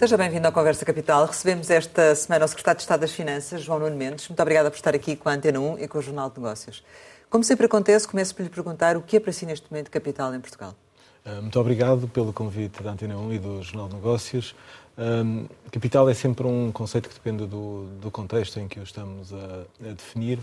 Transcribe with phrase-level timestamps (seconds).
[0.00, 1.26] Seja bem-vindo à Conversa Capital.
[1.26, 4.26] Recebemos esta semana o Secretário de Estado das Finanças, João Nuno Mendes.
[4.28, 6.82] Muito obrigada por estar aqui com a Antena 1 e com o Jornal de Negócios.
[7.28, 10.34] Como sempre acontece, começo por lhe perguntar o que é para si neste momento capital
[10.34, 10.74] em Portugal.
[11.22, 14.54] Ah, muito obrigado pelo convite da Antena 1 e do Jornal de Negócios.
[14.96, 19.34] Um, capital é sempre um conceito que depende do, do contexto em que o estamos
[19.34, 20.38] a, a, definir,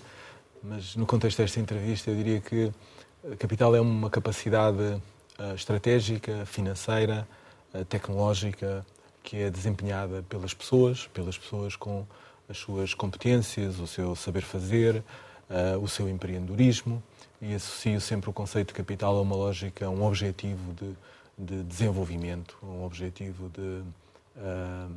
[0.62, 2.72] mas no contexto desta entrevista eu diria que
[3.40, 5.02] capital é uma capacidade
[5.56, 7.28] estratégica, financeira,
[7.90, 8.86] tecnológica,
[9.28, 12.06] que é desempenhada pelas pessoas, pelas pessoas com
[12.48, 15.04] as suas competências, o seu saber fazer,
[15.50, 17.04] uh, o seu empreendedorismo
[17.42, 20.96] e associo sempre o conceito de capital a uma lógica, a um objetivo de,
[21.38, 23.82] de desenvolvimento, um objetivo de
[24.38, 24.96] uh,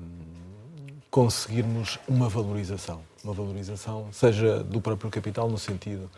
[1.11, 3.03] conseguirmos uma valorização.
[3.25, 6.09] Uma valorização, seja do próprio capital no sentido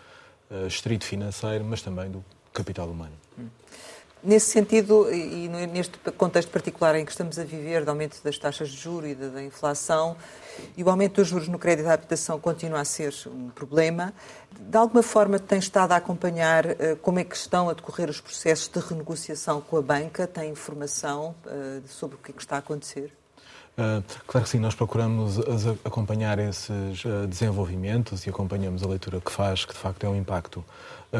[0.51, 3.15] uh, estrito financeiro, mas também do capital humano.
[3.39, 3.49] Hum.
[4.25, 8.69] Nesse sentido, e neste contexto particular em que estamos a viver, de aumento das taxas
[8.69, 10.17] de juros e da inflação,
[10.77, 14.15] e o aumento dos juros no crédito à habitação continua a ser um problema,
[14.53, 18.21] de alguma forma tem estado a acompanhar uh, como é que estão a decorrer os
[18.21, 20.25] processos de renegociação com a banca?
[20.25, 23.13] Tem informação uh, sobre o que, é que está a acontecer?
[23.73, 25.39] Uh, claro que sim, nós procuramos
[25.85, 30.63] acompanhar esses desenvolvimentos e acompanhamos a leitura que faz, que de facto é um impacto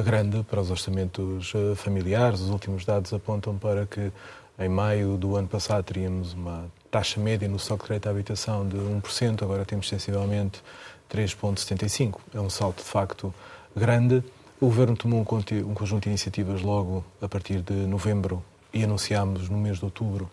[0.05, 2.41] grande para os orçamentos familiares.
[2.41, 4.13] Os últimos dados apontam para que
[4.59, 8.77] em maio do ano passado teríamos uma taxa média no de crédito à habitação de
[8.77, 10.63] 1%, agora temos sensivelmente
[11.11, 12.17] 3,75%.
[12.35, 13.35] É um salto de facto
[13.75, 14.23] grande.
[14.61, 19.59] O Governo tomou um conjunto de iniciativas logo a partir de novembro e anunciámos no
[19.59, 20.31] mês de outubro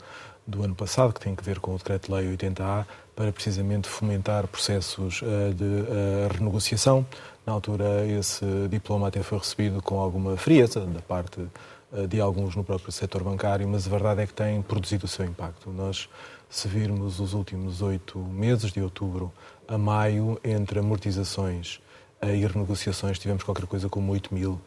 [0.49, 5.21] do ano passado, que tem que ver com o Decreto-Lei 80A, para precisamente fomentar processos
[5.21, 7.05] eh, de eh, renegociação.
[7.45, 11.45] Na altura, esse diploma até foi recebido com alguma frieza da parte
[11.93, 15.07] eh, de alguns no próprio setor bancário, mas a verdade é que tem produzido o
[15.07, 15.69] seu impacto.
[15.69, 16.07] Nós,
[16.49, 19.31] se virmos os últimos oito meses, de outubro
[19.67, 21.81] a maio, entre amortizações
[22.23, 24.59] e renegociações, tivemos qualquer coisa como 8 mil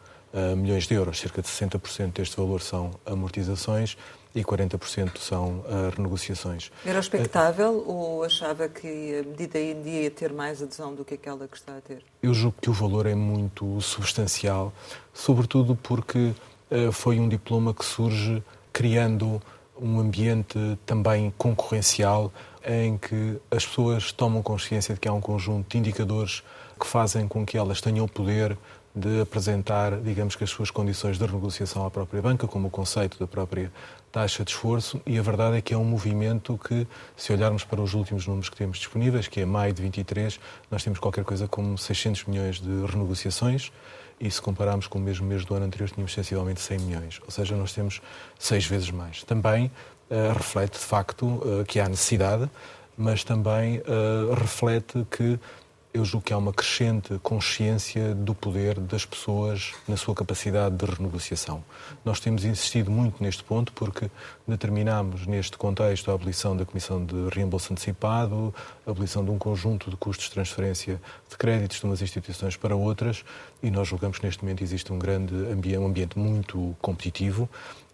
[0.57, 1.19] milhões de euros.
[1.19, 3.95] Cerca de 60% deste valor são amortizações
[4.35, 6.71] e 40% são uh, renegociações.
[6.85, 11.47] Era expectável uh, ou achava que a medida ia ter mais adesão do que aquela
[11.47, 12.03] que está a ter?
[12.21, 14.73] Eu julgo que o valor é muito substancial,
[15.13, 16.33] sobretudo porque
[16.71, 19.41] uh, foi um diploma que surge criando
[19.79, 22.31] um ambiente também concorrencial
[22.65, 26.43] em que as pessoas tomam consciência de que há um conjunto de indicadores
[26.79, 28.57] que fazem com que elas tenham poder
[28.95, 33.17] de apresentar, digamos que as suas condições de renegociação à própria banca, como o conceito
[33.17, 33.71] da própria
[34.11, 36.87] taxa de esforço, e a verdade é que é um movimento que,
[37.17, 40.39] se olharmos para os últimos números que temos disponíveis, que é maio de 23,
[40.69, 43.71] nós temos qualquer coisa como 600 milhões de renegociações,
[44.19, 47.31] e se compararmos com o mesmo mês do ano anterior, tínhamos sensivelmente 100 milhões, ou
[47.31, 47.99] seja, nós temos
[48.37, 49.23] seis vezes mais.
[49.23, 52.47] Também uh, reflete, de facto, uh, que há necessidade,
[52.95, 55.39] mas também uh, reflete que
[55.93, 60.85] eu julgo que há uma crescente consciência do poder das pessoas na sua capacidade de
[60.85, 61.63] renegociação.
[62.03, 64.09] Nós temos insistido muito neste ponto porque
[64.47, 68.53] determinamos neste contexto a abolição da Comissão de Reembolso Antecipado,
[68.87, 70.99] a abolição de um conjunto de custos de transferência
[71.29, 73.23] de créditos de umas instituições para outras
[73.61, 77.47] e nós julgamos que neste momento existe um grande ambiente, um ambiente muito competitivo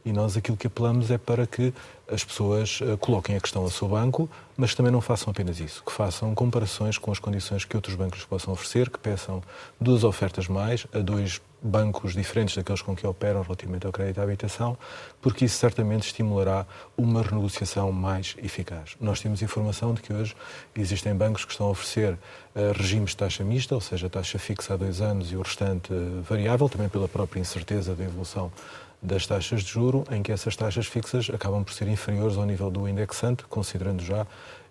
[0.06, 1.74] e nós aquilo que apelamos é para que
[2.08, 5.84] as pessoas uh, coloquem a questão ao seu banco, mas também não façam apenas isso,
[5.84, 9.42] que façam comparações com as condições que outros bancos possam oferecer, que peçam
[9.80, 14.24] duas ofertas mais a dois bancos diferentes daqueles com que operam relativamente ao crédito à
[14.24, 14.78] habitação,
[15.22, 16.66] porque isso certamente estimulará
[16.98, 18.96] uma renegociação mais eficaz.
[19.00, 20.36] Nós temos informação de que hoje
[20.76, 22.18] existem bancos que estão a oferecer uh,
[22.76, 26.22] regimes de taxa mista, ou seja, taxa fixa há dois anos e o restante uh,
[26.22, 28.52] variável, também pela própria incerteza da evolução
[29.02, 32.70] das taxas de juro, em que essas taxas fixas acabam por ser inferiores ao nível
[32.70, 34.28] do indexante, considerando já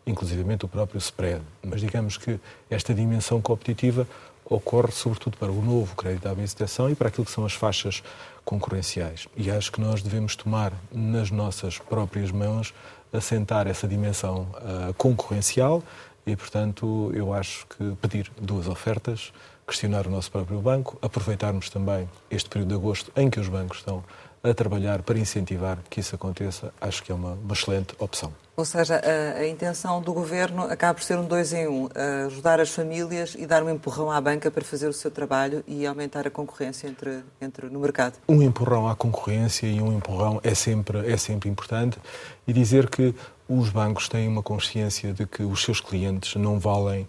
[0.07, 1.43] inclusivamente o próprio spread.
[1.63, 2.39] Mas digamos que
[2.71, 4.07] esta dimensão competitiva
[4.45, 8.03] ocorre sobretudo para o novo crédito à habitação e para aquilo que são as faixas
[8.45, 9.29] concorrenciais.
[9.37, 12.73] E acho que nós devemos tomar nas nossas próprias mãos
[13.13, 15.83] assentar essa dimensão uh, concorrencial
[16.27, 19.33] e, portanto, eu acho que pedir duas ofertas
[19.69, 23.79] questionar o nosso próprio banco, aproveitarmos também este período de agosto em que os bancos
[23.79, 24.03] estão
[24.43, 28.33] a trabalhar para incentivar que isso aconteça, acho que é uma, uma excelente opção.
[28.57, 31.89] Ou seja, a, a, intenção do governo acaba por ser um dois em um,
[32.27, 35.87] ajudar as famílias e dar um empurrão à banca para fazer o seu trabalho e
[35.87, 38.15] aumentar a concorrência entre, entre no mercado.
[38.29, 41.99] Um empurrão à concorrência e um empurrão é sempre, é sempre importante
[42.47, 43.15] e dizer que
[43.49, 47.09] os bancos têm uma consciência de que os seus clientes não valem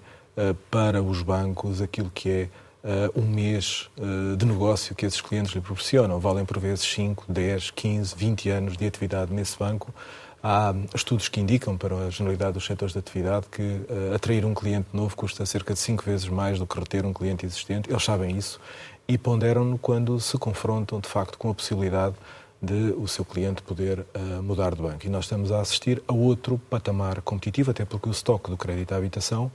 [0.69, 2.50] para os bancos aquilo que é
[2.83, 6.19] uh, um mês uh, de negócio que esses clientes lhe proporcionam.
[6.19, 9.94] Valem por vezes 5, 10, 15, 20 anos de atividade nesse banco.
[10.41, 14.53] Há estudos que indicam para a generalidade dos setores de atividade que uh, atrair um
[14.53, 17.89] cliente novo custa cerca de 5 vezes mais do que reter um cliente existente.
[17.89, 18.59] Eles sabem isso
[19.07, 22.15] e ponderam-no quando se confrontam, de facto, com a possibilidade
[22.62, 25.06] de o seu cliente poder uh, mudar de banco.
[25.06, 28.94] E nós estamos a assistir a outro patamar competitivo, até porque o estoque do crédito
[28.94, 29.51] à habitação,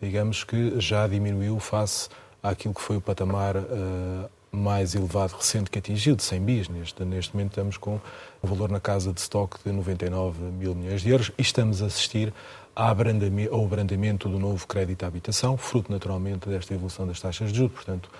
[0.00, 2.08] digamos que já diminuiu face
[2.42, 6.68] àquilo que foi o patamar uh, mais elevado recente que atingiu, de 100 bis.
[6.68, 8.00] Neste, neste momento estamos com
[8.42, 11.86] um valor na casa de estoque de 99 mil milhões de euros e estamos a
[11.86, 12.32] assistir
[12.74, 17.74] ao abrandamento do novo crédito à habitação, fruto naturalmente desta evolução das taxas de juros.
[17.74, 18.10] Portanto,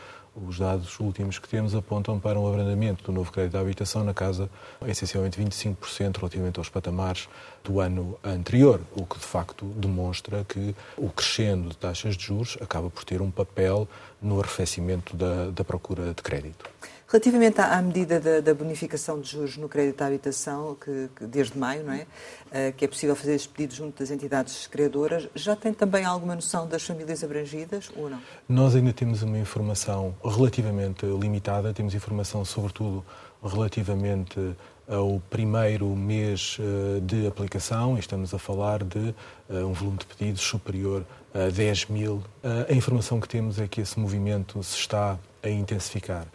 [0.44, 4.12] os dados últimos que temos apontam para um abrandamento do novo crédito à habitação na
[4.12, 4.50] casa
[4.86, 7.28] essencialmente 25% relativamente aos patamares
[7.64, 12.58] do ano anterior, o que de facto demonstra que o crescendo de taxas de juros
[12.60, 13.88] acaba por ter um papel
[14.20, 16.68] no arrefecimento da, da procura de crédito.
[17.08, 21.84] Relativamente à, medida da, bonificação de juros no crédito à habitação, que, que desde maio,
[21.84, 22.02] não é?
[22.02, 26.34] Uh, que é possível fazer esse pedido junto das entidades criadoras, já tem também alguma
[26.34, 28.18] noção das famílias abrangidas ou não?
[28.48, 33.04] Nós ainda temos uma informação relativamente limitada, temos informação sobretudo
[33.40, 34.56] relativamente
[34.88, 39.14] ao primeiro mês uh, de aplicação, estamos a falar de
[39.48, 42.22] uh, um volume de pedidos superior a 10 mil.
[42.68, 46.26] a informação que temos é que esse movimento se está a intensificar.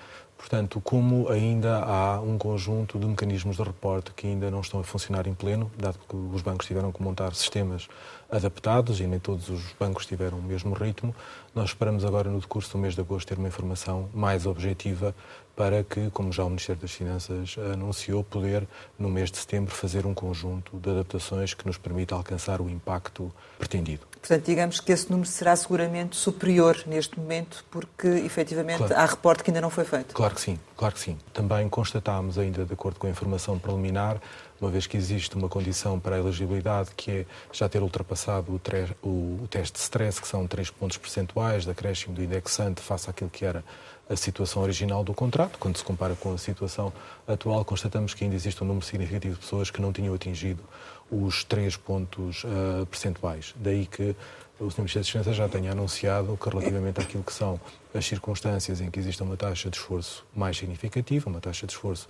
[0.41, 4.83] Portanto, como ainda há um conjunto de mecanismos de reporte que ainda não estão a
[4.83, 7.87] funcionar em pleno, dado que os bancos tiveram que montar sistemas
[8.29, 11.15] adaptados e nem todos os bancos tiveram o mesmo ritmo,
[11.53, 15.13] nós esperamos agora, no decurso do mês de agosto, ter uma informação mais objetiva
[15.55, 18.67] para que, como já o Ministério das Finanças anunciou, poder,
[18.97, 23.31] no mês de setembro, fazer um conjunto de adaptações que nos permita alcançar o impacto
[23.59, 24.10] pretendido.
[24.21, 28.95] Portanto, digamos que esse número será seguramente superior neste momento, porque efetivamente claro.
[28.95, 30.13] há reporte que ainda não foi feito.
[30.13, 31.17] Claro que sim, claro que sim.
[31.33, 34.21] Também constatámos, ainda de acordo com a informação preliminar,
[34.61, 38.59] uma vez que existe uma condição para a elegibilidade, que é já ter ultrapassado o,
[38.59, 43.09] tre o, teste de stress, que são 3 pontos percentuais da acréscimo do indexante face
[43.09, 43.63] àquilo que era
[44.07, 45.57] a situação original do contrato.
[45.57, 46.93] Quando se compara com a situação
[47.27, 50.61] atual, constatamos que ainda existe um número significativo de pessoas que não tinham atingido
[51.09, 53.53] os 3 pontos uh, percentuais.
[53.57, 54.15] Daí que
[54.59, 54.81] o Sr.
[54.81, 57.59] Ministro das Finanças já tenha anunciado que, relativamente àquilo que são
[57.95, 62.07] as circunstâncias em que existe uma taxa de esforço mais significativa, uma taxa de esforço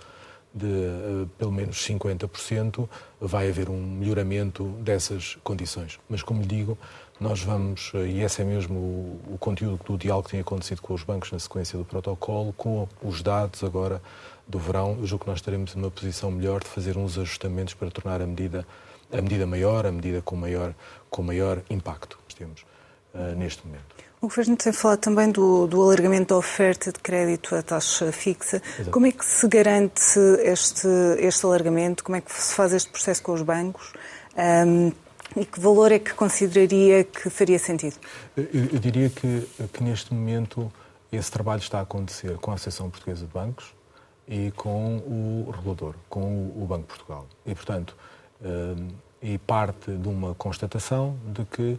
[0.54, 2.88] de uh, pelo menos 50%,
[3.20, 5.98] vai haver um melhoramento dessas condições.
[6.08, 6.76] Mas, como lhe digo,
[7.18, 10.82] nós vamos, uh, e esse é mesmo o, o, conteúdo do diálogo que tem acontecido
[10.82, 14.02] com os bancos na sequência do protocolo, com os dados agora
[14.46, 17.90] do verão, eu julgo que nós estaremos numa posição melhor de fazer uns ajustamentos para
[17.90, 18.66] tornar a medida
[19.12, 20.74] a medida maior, a medida com maior,
[21.10, 22.62] com maior impacto que temos
[23.14, 23.84] uh, neste momento.
[24.22, 28.62] O Governo tem falado também do, do, alargamento da oferta de crédito à taxa fixa.
[28.78, 28.92] Exato.
[28.92, 30.86] Como é que se garante este,
[31.18, 32.04] este alargamento?
[32.04, 33.92] Como é que se faz este processo com os bancos?
[34.36, 34.92] Um,
[35.34, 37.96] e que valor é que consideraria que faria sentido?
[38.36, 40.72] Eu, eu diria que, que, neste momento
[41.10, 43.74] esse trabalho está a acontecer com a Associação Portuguesa de Bancos
[44.28, 46.20] e com o regulador, com
[46.56, 47.26] o, Banco de Portugal.
[47.44, 47.96] E, portanto,
[49.20, 51.78] e parte de uma constatação de que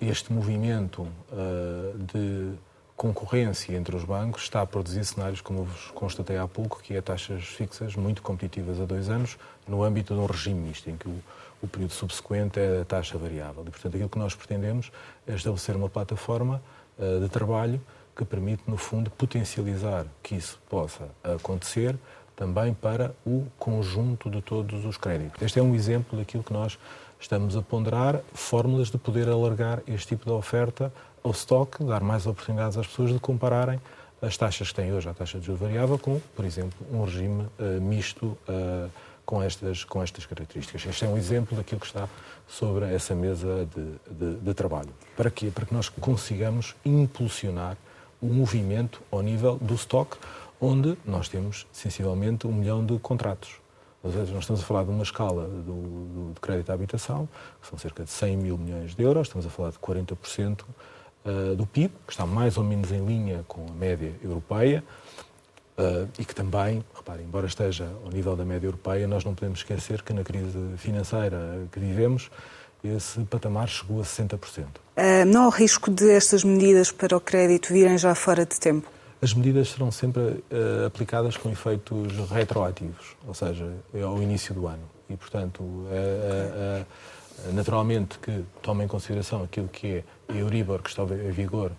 [0.00, 2.52] este movimento uh, de
[2.96, 6.94] concorrência entre os bancos está a produzir cenários, como eu vos constatei há pouco, que
[6.94, 10.96] é taxas fixas muito competitivas a dois anos, no âmbito de um regime misto, em
[10.96, 11.22] que o,
[11.62, 13.64] o período subsequente é a taxa variável.
[13.66, 14.92] E, portanto, aquilo que nós pretendemos
[15.26, 16.62] é estabelecer uma plataforma
[16.98, 17.80] uh, de trabalho
[18.14, 21.96] que permite, no fundo, potencializar que isso possa acontecer
[22.36, 25.40] também para o conjunto de todos os créditos.
[25.40, 26.78] Este é um exemplo daquilo que nós
[27.20, 32.26] estamos a ponderar, fórmulas de poder alargar este tipo de oferta ao estoque, dar mais
[32.26, 33.80] oportunidades às pessoas de compararem
[34.22, 37.42] as taxas que têm hoje, a taxa de juros variável, com, por exemplo, um regime
[37.42, 38.90] uh, misto uh,
[39.24, 40.84] com, estas, com estas características.
[40.84, 42.08] Este é um exemplo daquilo que está
[42.48, 44.90] sobre essa mesa de, de, de trabalho.
[45.16, 45.50] Para quê?
[45.54, 47.76] Para que nós consigamos impulsionar
[48.20, 50.18] o movimento ao nível do estoque,
[50.60, 53.60] onde nós temos sensivelmente um milhão de contratos.
[54.02, 57.28] Às vezes nós estamos a falar de uma escala do, do, crédito à habitação,
[57.60, 61.54] que são cerca de 100 mil milhões de euros, estamos a falar de 40% uh,
[61.54, 64.82] do PIB, que está mais ou menos em linha com a média europeia,
[65.76, 69.58] uh, e que também, reparem, embora esteja ao nível da média europeia, nós não podemos
[69.58, 72.30] esquecer que na crise financeira que vivemos,
[72.82, 74.38] esse patamar chegou a 60%.
[74.64, 78.58] Uh, ah, não há risco de estas medidas para o crédito virem já fora de
[78.58, 78.88] tempo?
[79.22, 83.70] As medidas serão sempre uh, aplicadas com efeitos retroativos, ou seja,
[84.02, 84.82] ao início do ano.
[85.10, 85.86] E, portanto, uh,
[86.82, 91.72] uh, naturalmente que toma em consideração aquilo que é a Euribor, que está em vigor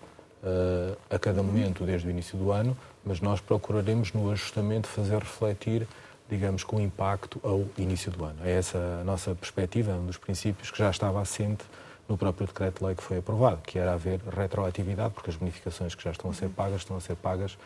[1.07, 5.87] a cada momento desde o início do ano, mas nós procuraremos no ajustamento fazer refletir
[6.31, 8.39] digamos, com impacto ao início do ano.
[8.45, 11.65] É essa a nossa perspectiva, um dos princípios que já estava assente
[12.07, 16.11] no próprio decreto-lei que foi aprovado, que era haver retroatividade, porque as bonificações que já
[16.11, 17.57] estão a ser pagas estão a ser pagas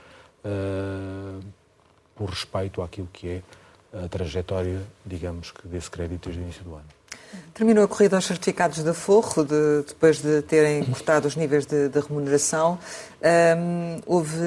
[0.45, 1.43] uh,
[2.15, 3.41] por respeito àquilo que é
[4.03, 6.85] a trajetória, digamos, que desse crédito desde o início do ano.
[7.53, 11.89] Terminou a corrida aos certificados da Forro, de, depois de terem cortado os níveis de,
[11.89, 12.77] de remuneração.
[13.57, 14.37] Um, houve,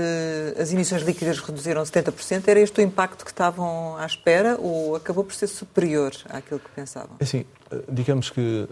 [0.61, 2.47] as emissões líquidas reduziram 70%.
[2.47, 6.71] Era este o impacto que estavam à espera ou acabou por ser superior àquilo que
[6.71, 7.17] pensavam?
[7.19, 7.45] É assim,
[7.91, 8.69] digamos que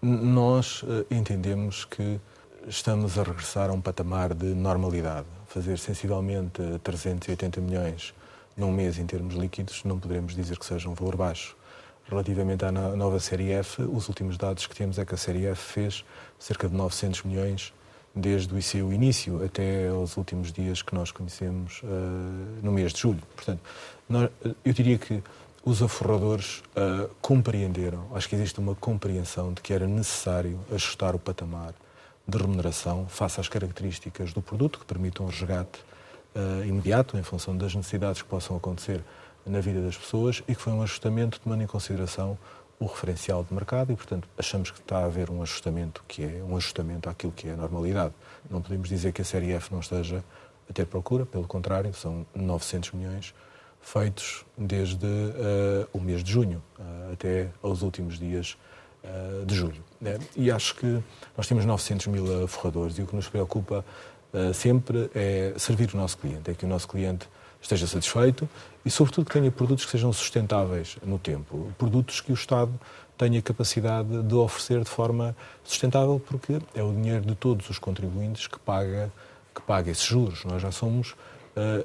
[0.00, 2.20] nós eh, entendemos que
[2.66, 5.26] estamos a regressar a um patamar de normalidade.
[5.48, 8.14] Fazer sensivelmente 380 milhões
[8.56, 11.56] num mês em termos líquidos, não poderemos dizer que seja um valor baixo.
[12.08, 15.72] Relativamente à nova Série F, os últimos dados que temos é que a Série F
[15.72, 16.04] fez
[16.38, 17.72] cerca de 900 milhões
[18.14, 21.86] desde o seu início até aos últimos dias que nós conhecemos uh,
[22.62, 23.22] no mês de julho.
[23.34, 23.60] Portanto,
[24.08, 24.28] nós,
[24.64, 25.22] eu diria que
[25.64, 31.18] os aforradores uh, compreenderam, acho que existe uma compreensão de que era necessário ajustar o
[31.18, 31.72] patamar
[32.26, 35.78] de remuneração face às características do produto que permitam o resgate
[36.34, 39.02] uh, imediato, em função das necessidades que possam acontecer
[39.46, 42.36] na vida das pessoas, e que foi um ajustamento tomando em consideração
[42.80, 46.42] o referencial de mercado e, portanto, achamos que está a haver um ajustamento que é
[46.42, 48.12] um ajustamento àquilo que é a normalidade.
[48.50, 50.24] Não podemos dizer que a série F não esteja
[50.68, 53.32] a ter procura, pelo contrário, são 900 milhões
[53.82, 58.56] feitos desde uh, o mês de junho uh, até aos últimos dias
[59.04, 59.82] uh, de julho.
[60.00, 60.18] Né?
[60.34, 61.02] E acho que
[61.36, 63.84] nós temos 900 mil forradores e o que nos preocupa
[64.54, 67.28] sempre é servir o nosso cliente, é que o nosso cliente
[67.60, 68.48] esteja satisfeito
[68.84, 72.72] e, sobretudo, que tenha produtos que sejam sustentáveis no tempo, produtos que o Estado
[73.16, 78.46] tenha capacidade de oferecer de forma sustentável, porque é o dinheiro de todos os contribuintes
[78.46, 79.12] que paga,
[79.54, 80.44] que paga esses juros.
[80.44, 81.14] Nós já somos,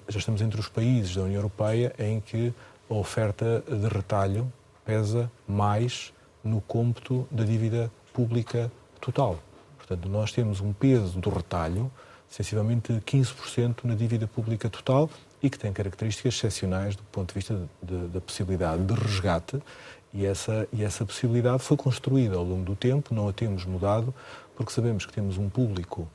[0.08, 2.54] já estamos entre os países da União Europeia em que
[2.90, 4.52] a oferta de retalho
[4.86, 8.72] pesa mais no cômputo da dívida pública
[9.02, 9.40] total.
[9.78, 11.92] Portanto, nós temos um peso do retalho
[12.30, 15.10] sensivelmente 15% na dívida pública total
[15.42, 19.62] e que tem características excepcionais do ponto de vista da possibilidade de resgate
[20.14, 24.14] e essa, e essa possibilidade foi construída ao longo do tempo, não a temos mudado,
[24.56, 26.08] porque sabemos que temos um público,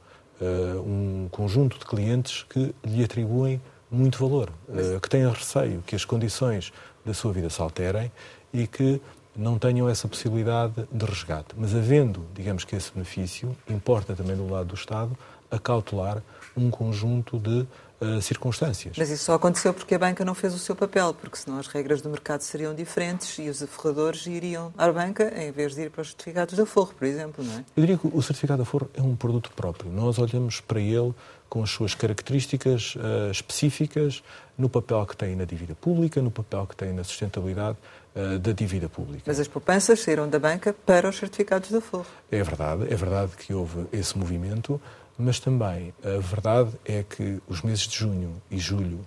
[0.84, 6.04] um conjunto de clientes que lhe atribuem muito valor, uh, que têm receio que as
[6.04, 6.72] condições
[7.04, 8.10] da sua vida se alterem
[8.52, 9.00] e que
[9.36, 11.48] não tenham essa possibilidade de resgate.
[11.56, 15.16] Mas havendo, digamos que esse benefício, importa também do lado do Estado
[15.50, 16.22] a cautelar
[16.56, 17.66] um conjunto de
[18.02, 18.96] uh, circunstâncias.
[18.98, 21.66] Mas isso só aconteceu porque a banca não fez o seu papel, porque senão as
[21.68, 25.90] regras do mercado seriam diferentes e os aforradores iriam à banca em vez de ir
[25.90, 27.64] para os certificados da Forro, por exemplo, não é?
[27.76, 29.90] Eu diria que o certificado da Forro é um produto próprio.
[29.90, 31.14] Nós olhamos para ele
[31.48, 34.22] com as suas características uh, específicas
[34.56, 37.76] no papel que tem na dívida pública, no papel que tem na sustentabilidade
[38.16, 39.24] uh, da dívida pública.
[39.26, 42.06] Mas as poupanças saíram da banca para os certificados da Forro.
[42.30, 44.80] É verdade, é verdade que houve esse movimento
[45.18, 48.98] mas também a verdade é que os meses de junho e julho,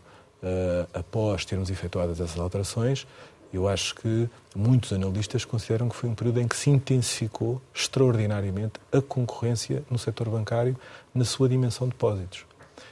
[0.41, 3.07] uh, após termos efetuado essas alterações,
[3.53, 8.79] eu acho que muitos analistas consideram que foi um período em que se intensificou extraordinariamente
[8.91, 10.75] a concorrência no setor bancário
[11.13, 12.45] na sua dimensão de depósitos.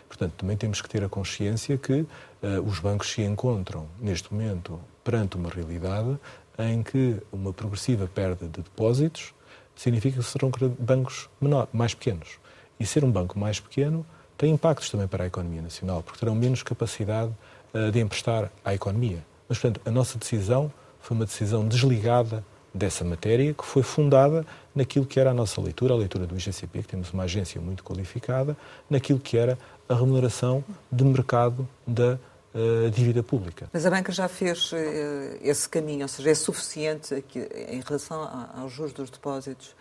[0.08, 2.08] Portanto, também temos que ter a consciência que uh,
[2.66, 6.18] os bancos se encontram, neste momento, perante uma realidade
[6.58, 9.34] em que uma progressiva perda de depósitos
[9.76, 12.38] significa que serão bancos menor, mais pequenos.
[12.84, 14.06] E ser um banco mais pequeno
[14.38, 17.32] tem impactos também para a economia nacional, porque terão menos capacidade
[17.74, 19.24] uh, de emprestar à economia.
[19.48, 25.06] Mas, portanto, a nossa decisão foi uma decisão desligada dessa matéria, que foi fundada naquilo
[25.06, 28.58] que era a nossa leitura, a leitura do IGCP, que temos uma agência muito qualificada,
[28.90, 30.62] naquilo que era a remuneração
[30.92, 32.20] de mercado da
[32.54, 33.70] uh, dívida pública.
[33.72, 34.76] Mas a banca já fez uh,
[35.42, 39.74] esse caminho, ou seja, é suficiente aqui, em relação aos juros dos depósitos,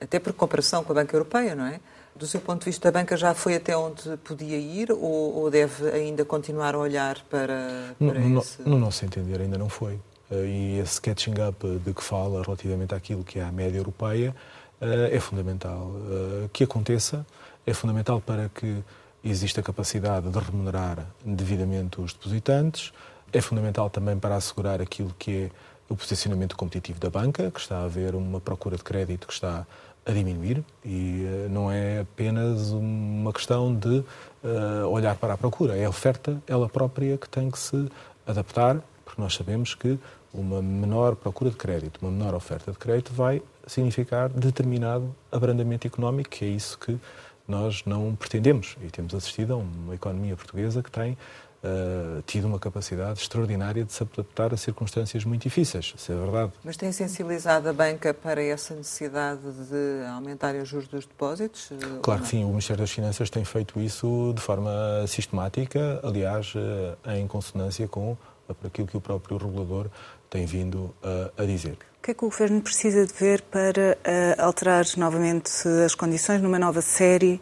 [0.00, 1.78] até por comparação com a banca europeia, não é?
[2.18, 5.50] Do seu ponto de vista, a banca já foi até onde podia ir ou, ou
[5.50, 8.62] deve ainda continuar a olhar para, para no, esse...
[8.62, 10.00] No nosso entender, ainda não foi.
[10.30, 14.34] Eh, e esse catching up de que fala relativamente àquilo que é a média europeia
[14.80, 17.24] eh, é fundamental eh, que aconteça,
[17.64, 18.82] é fundamental para que
[19.22, 22.92] exista capacidade de remunerar devidamente os depositantes,
[23.32, 25.50] é fundamental também para assegurar aquilo que é
[25.88, 29.66] o posicionamento competitivo da banca, que está a haver uma procura de crédito que está
[30.08, 35.76] a diminuir e uh, não é apenas uma questão de uh, olhar para a procura,
[35.76, 37.88] é a oferta ela própria que tem que se
[38.26, 39.98] adaptar, porque nós sabemos que
[40.32, 46.30] uma menor procura de crédito, uma menor oferta de crédito vai significar determinado abrandamento económico,
[46.30, 46.98] que é isso que
[47.46, 48.76] nós não pretendemos.
[48.82, 51.16] E temos assistido a uma economia portuguesa que tem
[51.62, 56.52] uh, tido uma capacidade extraordinária de se adaptar a circunstâncias muito difíceis, isso é verdade.
[56.64, 61.70] Mas tem sensibilizado a banca para essa necessidade de aumentar os juros dos depósitos?
[61.72, 64.70] Eh, claro que sim, o Ministério das Finanças tem feito isso de forma
[65.06, 68.16] sistemática, aliás, uh, em consonância com
[68.64, 69.88] aquilo que o próprio regulador
[70.30, 71.76] tem vindo a, a dizer.
[71.98, 75.50] O que é que o Governo precisa de ver para uh, alterar novamente
[75.84, 77.40] as condições numa nova série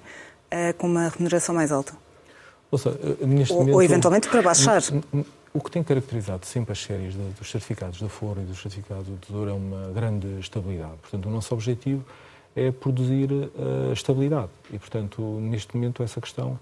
[0.53, 2.06] uh, com uma remuneração mais alta?
[2.71, 4.83] Ouça, neste ou, momento, ou eventualmente para baixar.
[5.55, 9.17] O que tem caracterizado sempre as séries dos certificados da Foro e dos certificados do
[9.17, 10.97] Tesouro é uma grande estabilidade.
[11.01, 12.05] Portanto, o nosso objetivo
[12.55, 14.51] é produzir uh, estabilidade.
[14.73, 16.59] E, portanto, neste momento essa questão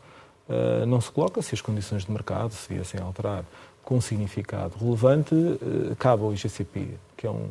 [0.49, 1.42] uh, não se coloca.
[1.42, 3.44] Se as condições de mercado se viessem a alterar
[3.82, 7.49] com significado relevante, uh, cabe ao IGCP, que é um,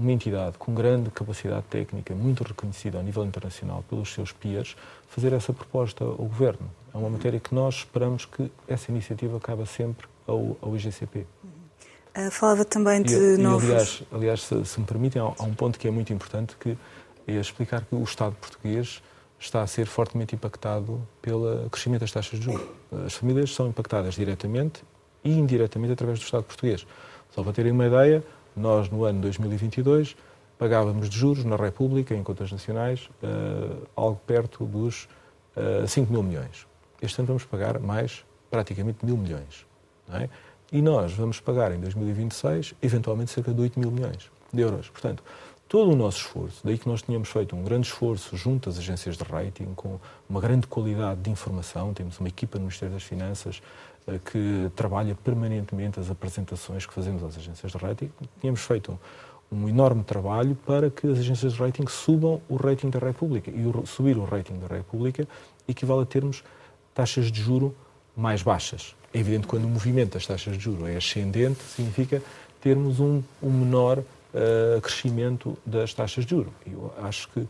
[0.00, 4.76] uma entidade com grande capacidade técnica, muito reconhecida a nível internacional pelos seus peers,
[5.08, 6.70] fazer essa proposta ao Governo.
[6.92, 11.26] É uma matéria que nós esperamos que essa iniciativa acabe sempre ao, ao IGCP.
[12.16, 13.68] Uh, falava também de e, novos...
[13.68, 16.56] E, aliás, aliás se, se, me permitem, há, há, um ponto que é muito importante,
[16.58, 16.76] que
[17.26, 19.02] é explicar que o Estado português
[19.38, 22.66] está a ser fortemente impactado pelo crescimento das taxas de juros.
[23.06, 24.82] As famílias são impactadas diretamente
[25.24, 26.86] e indiretamente através do Estado português.
[27.30, 28.24] Só para terem uma ideia,
[28.56, 30.16] nós, no ano 2022,
[30.58, 35.04] pagávamos de juros na República, em contas nacionais, uh, algo perto dos
[35.56, 36.66] uh, eh, 5 mil milhões.
[37.00, 39.66] Este ano vamos pagar mais, praticamente, mil milhões.
[40.12, 40.28] É?
[40.70, 44.90] E nós vamos pagar em 2026, eventualmente, cerca de 8 mil milhões de euros.
[44.90, 45.22] Portanto,
[45.66, 49.16] todo o nosso esforço, daí que nós tínhamos feito um grande esforço junto às agências
[49.16, 53.62] de rating, com uma grande qualidade de informação, temos uma equipa no Ministério das Finanças
[54.30, 58.98] que trabalha permanentemente as apresentações que fazemos às agências de rating, tínhamos feito
[59.52, 63.50] um enorme trabalho para que as agências de rating subam o rating da República.
[63.50, 65.26] E subir o rating da República
[65.68, 66.44] equivale a termos
[66.94, 67.74] taxas de juro
[68.16, 68.94] mais baixas.
[69.12, 72.22] É evidente que quando o movimento das taxas de juro é ascendente, significa
[72.60, 76.52] termos um, um menor uh, crescimento das taxas de juro.
[76.66, 77.46] Eu acho que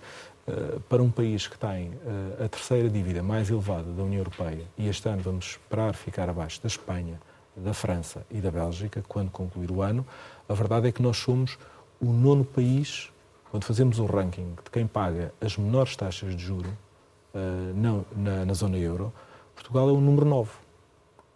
[0.88, 4.88] para um país que tem uh, a terceira dívida mais elevada da União Europeia, e
[4.88, 7.20] este ano vamos esperar ficar abaixo da Espanha,
[7.57, 10.05] da França e da Bélgica, quando concluir o ano,
[10.48, 11.59] a verdade é que nós somos
[12.00, 13.11] o nono país,
[13.50, 16.70] quando fazemos o ranking de quem paga as menores taxas de juro
[17.74, 19.12] não, na, na, zona euro,
[19.55, 20.50] Portugal é o número 9.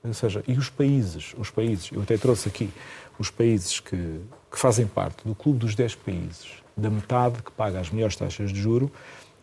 [0.05, 2.71] Ou seja, e os países, os países, eu até trouxe aqui,
[3.19, 7.81] os países que, que fazem parte do clube dos 10 países, da metade que paga
[7.81, 8.93] as melhores taxas de juro,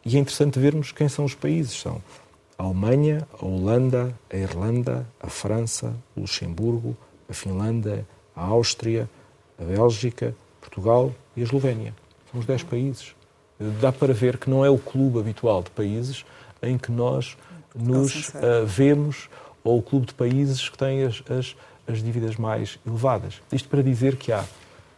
[0.06, 1.80] e é interessante vermos quem são os países.
[1.80, 2.02] São
[2.58, 6.96] a Alemanha, a Holanda, a Irlanda, a França, o Luxemburgo,
[7.28, 9.10] a Finlândia, a Áustria,
[9.60, 11.96] a Bélgica, Portugal e a Eslovénia.
[12.32, 13.16] São os 10 países.
[13.80, 16.26] Dá para ver que não é o clube habitual de países
[16.62, 17.36] em que nós
[17.76, 19.30] nos uh, vemos,
[19.64, 21.56] ou o clube de países que têm as, as,
[21.88, 23.42] as dívidas mais elevadas.
[23.52, 24.44] Isto para dizer que há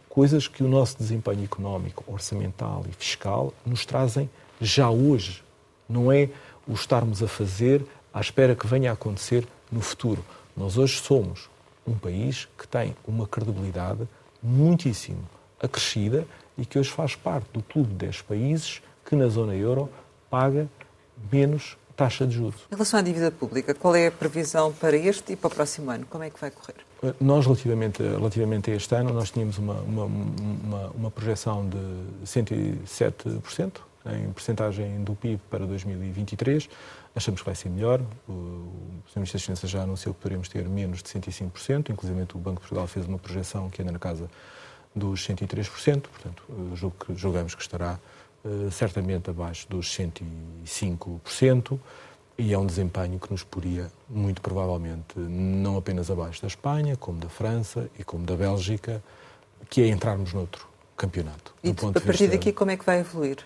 [0.08, 5.42] coisas que o nosso desempenho económico, orçamental e fiscal nos trazem já hoje.
[5.88, 6.28] Não é
[6.66, 10.24] o estarmos a fazer à espera que venha a acontecer no futuro.
[10.56, 11.50] Nós hoje somos
[11.86, 14.08] um país que tem uma credibilidade
[14.42, 15.28] muitíssimo
[15.60, 19.90] acrescida e que hoje faz parte do clube de 10 países que na zona euro
[20.30, 20.68] paga
[21.32, 22.60] menos taxa de juros.
[22.70, 25.90] Em relação à dívida pública, qual é a previsão para este e para o próximo
[25.90, 26.06] ano?
[26.08, 26.76] Como é que vai correr?
[27.20, 31.78] Nós, relativamente, relativamente a este ano, nós tínhamos uma, uma, uma, uma projeção de
[32.24, 33.72] 107%
[34.06, 36.68] em percentagem do PIB para 2023.
[37.16, 38.00] Achamos que vai ser melhor.
[38.28, 39.16] O Sr.
[39.16, 41.90] Ministro das Finanças já anunciou que poderemos ter menos de 105%.
[41.90, 44.28] Inclusive, o Banco de Portugal fez uma projeção que anda na casa
[44.94, 47.98] dos 103%, portanto, julgo que, julgamos que estará
[48.70, 51.78] certamente abaixo dos 105%,
[52.36, 57.18] e é um desempenho que nos poria, muito provavelmente, não apenas abaixo da Espanha, como
[57.18, 59.02] da França e como da Bélgica,
[59.70, 61.54] que é entrarmos noutro campeonato.
[61.62, 63.38] E a partir daqui como é que vai evoluir?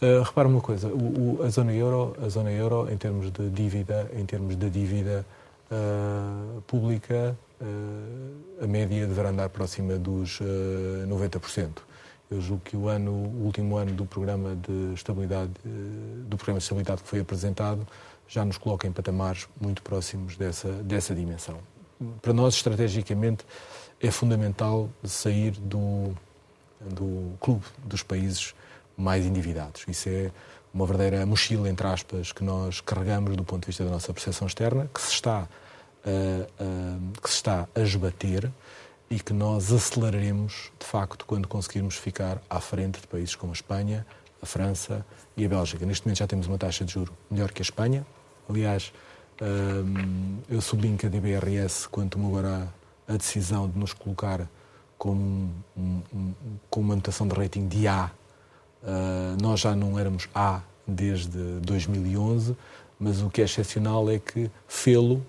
[0.00, 3.50] Uh, repara uma coisa, o, o, a zona euro, a zona euro em termos de
[3.50, 5.26] dívida, em termos de dívida
[5.70, 10.40] uh, pública, uh, a média deverá andar próxima dos
[11.06, 11.70] 90%.
[12.30, 16.64] Eu julgo que o ano, o último ano do programa de estabilidade, do programa de
[16.64, 17.86] estabilidade que foi apresentado,
[18.28, 21.58] já nos coloca em patamares muito próximos dessa, dessa dimensão.
[22.22, 23.44] Para nós, estrategicamente,
[24.00, 26.14] é fundamental sair do,
[26.80, 28.54] do clube dos países
[28.96, 29.84] mais endividados.
[29.88, 30.30] Isso é
[30.72, 34.46] uma verdadeira mochila, entre aspas, que nós carregamos do ponto de vista da nossa percepção
[34.46, 35.48] externa, que se está,
[36.04, 38.50] uh, uh, que se está a esbater
[39.10, 43.54] e que nós aceleraremos, de facto, quando conseguirmos ficar à frente de países como a
[43.54, 44.06] Espanha,
[44.40, 45.04] a França
[45.36, 45.84] e a Bélgica.
[45.84, 48.06] Neste momento já temos uma taxa de juro melhor que a Espanha.
[48.48, 48.92] Aliás,
[50.48, 52.72] eu sublinho que a DBRS, quando tomou agora
[53.08, 54.48] a decisão de nos colocar
[54.96, 56.34] como, um, um,
[56.68, 58.10] com uma notação de rating de A,
[59.42, 62.56] nós já não éramos A desde 2011,
[62.98, 65.24] mas o que é excepcional é que fê-lo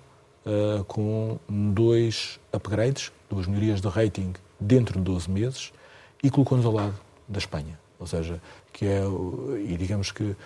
[0.46, 5.74] uh, com dois upgrades, duas melhorias de rating dentro de 12 meses
[6.22, 6.96] e colocou-nos ao lado
[7.28, 7.80] da Espanha.
[8.00, 8.42] Ou seja,
[8.74, 9.04] que é,
[9.60, 10.38] e digamos que uh,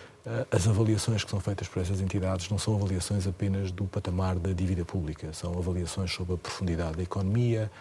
[0.52, 4.52] as avaliações que são feitas por essas entidades não são avaliações apenas do patamar da
[4.52, 7.72] dívida pública, são avaliações sobre a profundidade da economia,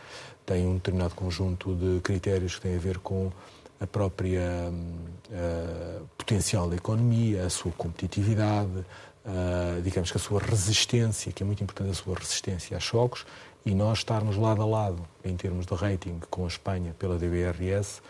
[0.46, 3.32] têm um determinado conjunto de critérios que têm a ver com
[3.80, 8.78] a própria uh, potencial da economia, a sua competitividade,
[9.24, 13.26] uh, digamos que a sua resistência, que é muito importante a sua resistência a choques,
[13.64, 18.02] e nós estarmos lado a lado em termos de rating com a Espanha pela DBRS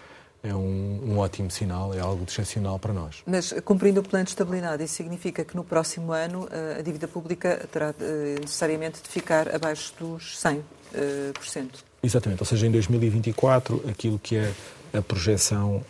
[0.42, 3.22] é um, um, ótimo sinal, é algo excepcional para nós.
[3.26, 7.08] Mas cumprindo o plano de estabilidade, isso significa que no próximo ano eh, a dívida
[7.08, 10.62] pública terá eh, necessariamente de ficar abaixo dos 100%.
[12.02, 14.52] Exatamente, ou seja, em 2024 aquilo que é
[14.92, 15.82] a projeção,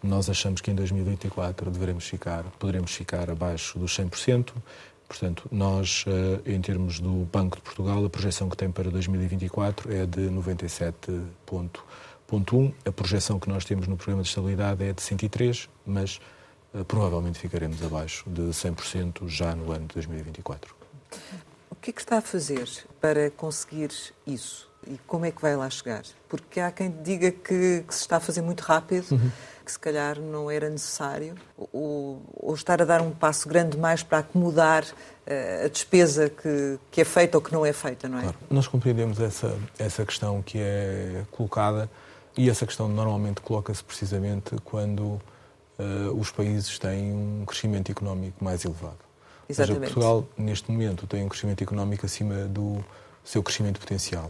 [0.00, 4.50] nós achamos que em 2024 devemos ficar, poderemos ficar abaixo dos 100%.
[5.12, 9.92] Portanto, nós, eh, em termos do Banco de Portugal, a projeção que tem para 2024
[9.92, 12.72] é de 97,1.
[12.86, 16.18] A projeção que nós temos no Programa de Estabilidade é de 103, mas
[16.74, 20.74] eh, provavelmente ficaremos abaixo de 100% já no ano de 2024.
[21.68, 22.66] O que é que está a fazer
[22.98, 23.90] para conseguir
[24.26, 24.71] isso?
[24.86, 26.02] E como é que vai lá chegar?
[26.28, 29.30] Porque há quem diga que, que se está a fazer muito rápido, uhum.
[29.64, 31.36] que se calhar não era necessário,
[31.72, 36.78] ou, ou, estar a dar um passo grande mais para acomodar uh, a despesa que,
[36.90, 38.22] que é feita ou que não é feita, não é?
[38.22, 38.38] Claro.
[38.50, 41.88] Nós compreendemos essa, essa questão que é colocada
[42.36, 45.20] e essa questão normalmente coloca-se precisamente quando uh,
[46.18, 48.98] os países têm um crescimento económico mais elevado.
[49.48, 49.80] Exatamente.
[49.80, 52.84] Seja, Portugal, neste momento, tem um crescimento económico acima do
[53.22, 54.28] seu crescimento potencial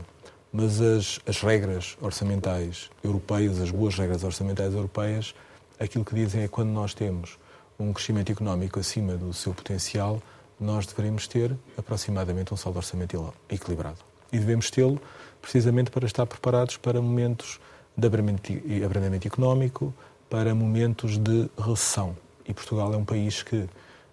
[0.52, 5.34] mas as, as regras orçamentais europeias, as boas regras orçamentais europeias,
[5.80, 7.38] aquilo que dizem é que quando nós temos
[7.78, 10.22] um crescimento económico acima do seu potencial,
[10.60, 13.98] nós devemos ter aproximadamente um saldo orçamental equilibrado.
[14.30, 15.00] E devemos tê-lo
[15.40, 17.58] precisamente para estar preparados para momentos
[17.96, 19.92] de abrandamento económico,
[20.30, 22.16] para momentos de recessão.
[22.46, 23.68] E Portugal é um país que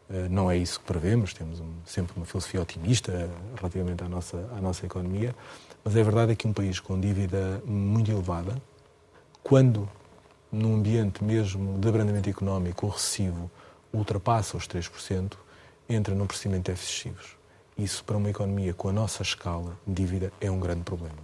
[0.10, 4.62] eh, não é isso que prevemos, temos sempre uma filosofia otimista relativamente à nossa, à
[4.62, 5.36] nossa economia,
[5.84, 8.62] mas é verdade que um país com dívida muito elevada,
[9.44, 9.90] quando
[10.52, 13.50] num ambiente mesmo de abrandamento económico recessivo
[13.94, 15.34] ultrapassa os 3%,
[15.88, 17.36] entra num procedimento excessivos.
[17.78, 21.18] Isso, para uma economia com a nossa escala de dívida, é um grande problema.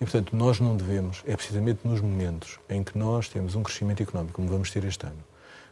[0.00, 4.02] E, portanto, nós não devemos, é precisamente nos momentos em que nós temos um crescimento
[4.02, 5.24] económico, como vamos ter este ano,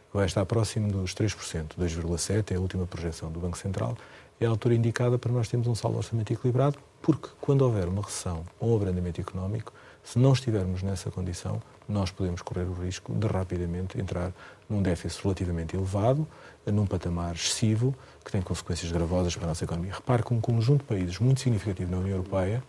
[0.09, 3.97] que vai estar próximo dos 3%, 2,7% é a última projeção do Banco Central,
[4.39, 8.01] é a altura indicada para nós termos um saldo orçamento equilibrado, porque quando houver uma
[8.01, 13.13] recessão ou um abrandamento económico, se não estivermos nessa condição, nós podemos correr o risco
[13.13, 14.31] de rapidamente entrar
[14.69, 16.27] num déficit relativamente elevado,
[16.65, 19.93] num patamar excessivo, que tem consequências gravosas para a nossa economia.
[19.93, 22.63] Repare que um conjunto de países muito significativo na União Europeia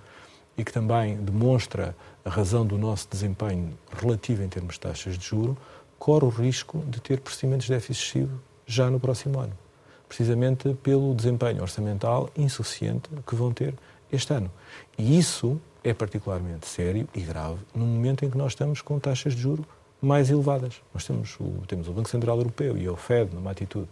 [0.56, 5.26] e que também demonstra a razão do nosso desempenho relativo em termos de taxas de
[5.26, 5.56] juro,
[5.98, 9.62] corre o risco de ter procedimentos de déficit excessivo já no próximo ano
[10.12, 13.74] precisamente pelo desempenho orçamental insuficiente que vão ter
[14.12, 14.50] este ano.
[14.96, 19.34] E isso é particularmente sério e grave no momento em que nós estamos com taxas
[19.34, 19.66] de juro
[20.00, 20.82] mais elevadas.
[20.92, 23.88] Nós temos o, temos o Banco Central Europeu e o FED numa atitude,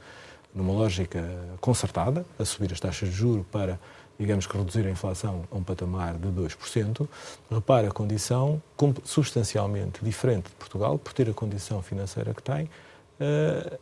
[0.54, 1.24] numa lógica
[1.60, 3.78] concertada, a subir as taxas de juro para,
[4.18, 7.08] digamos que, reduzir a inflação a um patamar de 2%.
[7.50, 8.60] Repara a condição
[9.04, 13.78] substancialmente diferente de Portugal, por ter a condição financeira que tem, uh,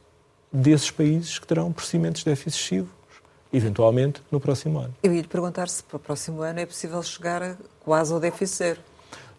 [0.53, 2.97] desses países que terão procedimentos de déficit excessivos,
[3.52, 4.94] eventualmente no próximo ano.
[5.02, 8.56] Eu ia lhe perguntar se para o próximo ano é possível chegar quase ao déficit
[8.56, 8.80] zero.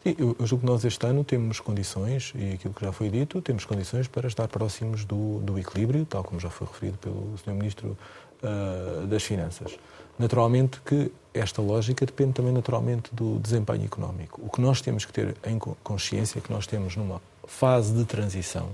[0.04, 3.10] Sim, eu, eu julgo que nós este ano temos condições, e aquilo que já foi
[3.10, 7.38] dito, temos condições para estar próximos do, do equilíbrio, tal como já foi referido pelo
[7.38, 7.52] Sr.
[7.52, 7.98] Ministro
[8.41, 9.78] uh, das Finanças.
[10.17, 14.41] Naturalmente que esta lógica depende também naturalmente do desempenho económico.
[14.43, 18.06] O que nós temos que ter em consciência é que nós temos numa fase de
[18.06, 18.69] transição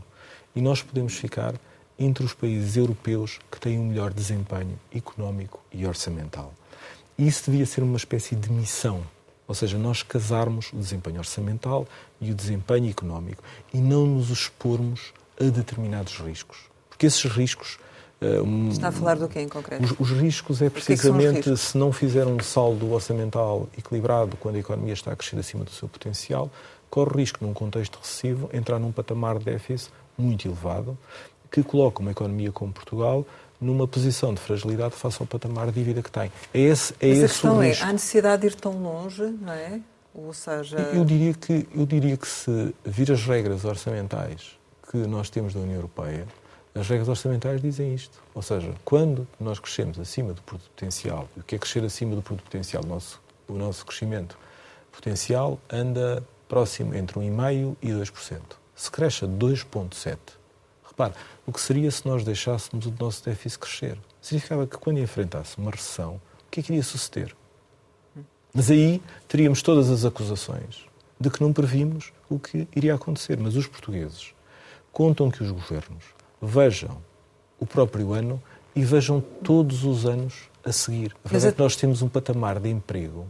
[0.55, 1.53] e nós podemos ficar
[1.97, 6.53] entre os países europeus que têm um melhor desempenho económico e orçamental.
[7.17, 9.01] Isso devia ser uma espécie de missão,
[9.47, 11.87] ou seja, nós casarmos o desempenho orçamental
[12.19, 16.57] e o desempenho económico e não nos expormos a determinados riscos.
[16.89, 17.77] Porque esses riscos.
[18.21, 19.83] Uh, Está a falar do que em concreto?
[19.83, 24.55] Os, os riscos é precisamente é que se não fizer um saldo orçamental equilibrado quando
[24.55, 26.49] a economia está a crescer acima do seu potencial,
[26.89, 30.97] corre o risco, num contexto recessivo, entrar num patamar de déficit muito elevado
[31.63, 33.25] que coloca uma economia como Portugal
[33.59, 36.31] numa posição de fragilidade face ao patamar de dívida que tem.
[36.53, 39.53] É esse, é Mas esse a questão é, há necessidade de ir tão longe, não
[39.53, 39.79] é?
[40.13, 40.77] Ou seja...
[40.77, 44.57] Eu diria que, eu diria que se vir as regras orçamentais
[44.89, 46.25] que nós temos da União Europeia,
[46.73, 48.21] as regras orçamentais dizem isto.
[48.33, 52.21] Ou seja, quando nós crescemos acima do produto potencial, o que é crescer acima do
[52.21, 52.83] produto potencial?
[52.83, 54.37] O nosso, o nosso crescimento
[54.91, 58.39] potencial anda próximo entre 1,5% e 2%.
[58.75, 60.17] Se cresce a 2,7%,
[60.95, 61.13] repare,
[61.45, 63.97] o que seria se nós deixássemos o nosso déficit crescer?
[64.21, 66.15] Significava que quando enfrentasse uma recessão,
[66.47, 67.35] o que é que iria suceder?
[68.53, 70.85] Mas aí teríamos todas as acusações
[71.19, 73.37] de que não previmos o que iria acontecer.
[73.37, 74.33] Mas os portugueses
[74.91, 76.05] contam que os governos
[76.41, 76.97] vejam
[77.59, 78.41] o próprio ano
[78.73, 81.15] e vejam todos os anos a seguir.
[81.25, 83.27] A verdade é que nós temos um patamar de emprego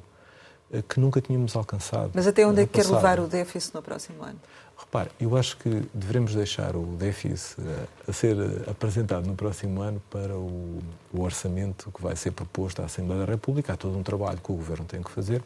[0.72, 2.12] eh, que nunca tínhamos alcançado.
[2.14, 4.40] Mas até onde é que quer levar o déficit no próximo ano?
[4.78, 9.82] Repare, eu acho que devemos deixar o déficit eh, a ser eh, apresentado no próximo
[9.82, 10.80] ano para o,
[11.14, 13.74] o orçamento que vai ser proposto à Assembleia da República.
[13.74, 15.42] Há todo um trabalho que o Governo tem que fazer.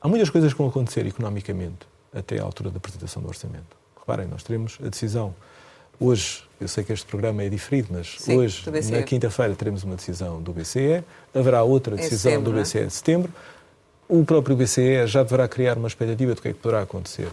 [0.00, 3.76] Há muitas coisas que vão acontecer economicamente até à altura da apresentação do orçamento.
[3.98, 5.34] Reparem, nós teremos a decisão
[6.00, 9.94] hoje, eu sei que este programa é diferido, mas Sim, hoje, na quinta-feira, teremos uma
[9.94, 12.62] decisão do BCE, haverá outra decisão setembro, do é?
[12.62, 13.32] BCE em setembro.
[14.08, 17.28] O próprio BCE já deverá criar uma expectativa do que é que poderá acontecer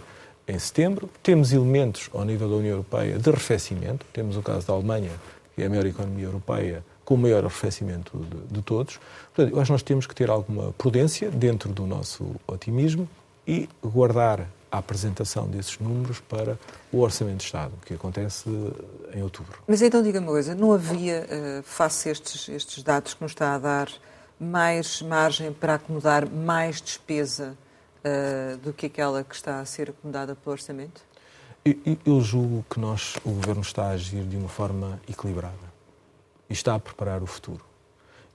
[0.46, 1.08] em setembro.
[1.22, 4.06] Temos elementos ao nível da União Europeia de arrefecimento.
[4.12, 5.12] Temos o caso da Alemanha,
[5.54, 8.98] que é a maior economia europeia, com o maior arrefecimento de, de todos.
[9.34, 13.08] Portanto, eu acho que nós temos que ter alguma prudência dentro do nosso otimismo
[13.46, 16.58] e guardar a apresentação desses números para
[16.92, 18.48] o Orçamento de Estado, que acontece
[19.14, 19.58] em outubro.
[19.66, 23.30] Mas então diga-me uma coisa, não havia, eh, face a estes, estes dados que nos
[23.30, 23.88] está a dar,
[24.38, 27.56] mais margem para acomodar mais despesa
[28.06, 31.02] eh, do que aquela que está a ser acomodada pelo Orçamento?
[31.64, 35.74] Eu- julgo que nós, o Governo está a agir de uma forma equilibrada
[36.48, 37.64] e está a preparar o futuro.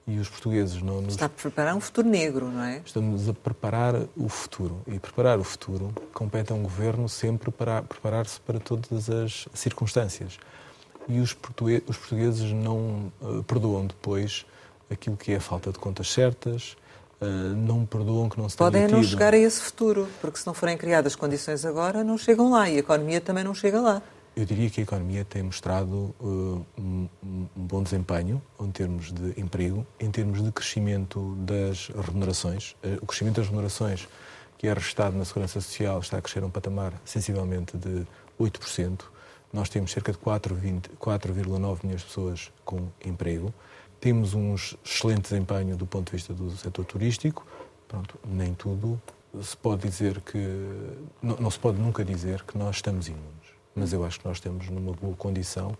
[0.06, 2.82] E os portugueses não nos Está a preparar um futuro negro, não é?
[2.84, 4.82] Estamos a preparar o futuro.
[4.86, 10.38] E preparar o futuro compete a um governo sempre para preparar-se para todas as circunstâncias.
[11.08, 14.44] E os, portugueses não eh, perdoam depois
[14.90, 16.76] aquilo que é a falta de contas certas,
[17.56, 20.76] não perdoam que não se Podem não chegar a esse futuro, porque se não forem
[20.76, 24.02] criadas condições agora, não chegam lá e a economia também não chega lá.
[24.34, 29.38] Eu diria que a economia tem mostrado eh, um, um bom desempenho em termos de
[29.38, 32.74] emprego, em termos de crescimento das remunerações.
[32.82, 34.08] Eh, o crescimento das remunerações,
[34.56, 38.06] que é registado na Segurança Social, está a crescer a um patamar sensivelmente de
[38.40, 39.02] 8%.
[39.52, 43.52] Nós temos cerca de 4,20 4,9 milhões de pessoas com emprego.
[44.02, 47.46] Temos um excelente desempenho do ponto de vista do setor turístico.
[47.88, 49.00] Pronto, nem tudo
[49.42, 50.38] se pode dizer que.
[51.22, 53.42] Não, não se pode nunca dizer que nós estamos imunes
[53.74, 55.76] mas eu acho que nós estamos numa boa condição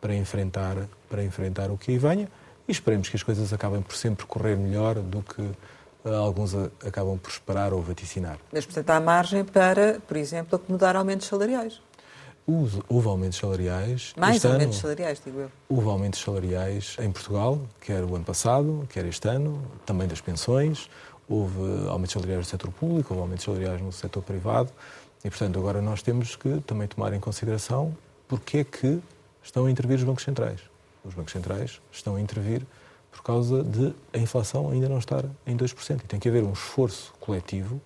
[0.00, 0.76] para enfrentar,
[1.08, 2.28] para enfrentar o que aí venha
[2.66, 5.42] e esperemos que as coisas acabem por sempre correr melhor do que
[6.04, 6.54] eh, alguns
[6.86, 8.38] acabam por esperar ou vaticinar.
[8.52, 11.80] Mas, portanto, há margem para, por exemplo, acomodar aumentos salariais.
[12.46, 14.12] Houve, houve aumentos salariais.
[14.16, 15.50] Mais este aumentos ano, salariais, digo eu.
[15.68, 20.90] Houve aumentos salariais em Portugal, quer o ano passado, quer este ano, também das pensões.
[21.26, 24.70] Houve aumentos salariais no setor público, houve aumentos salariais no setor privado.
[25.24, 27.96] E, portanto, agora nós temos que também tomar em consideração
[28.28, 29.00] porque é que
[29.42, 30.60] estão a intervir os bancos centrais.
[31.02, 32.62] Os bancos centrais estão a intervir
[33.10, 36.00] por causa de a inflação ainda não estar em 2%.
[36.04, 37.80] E tem que haver um esforço coletivo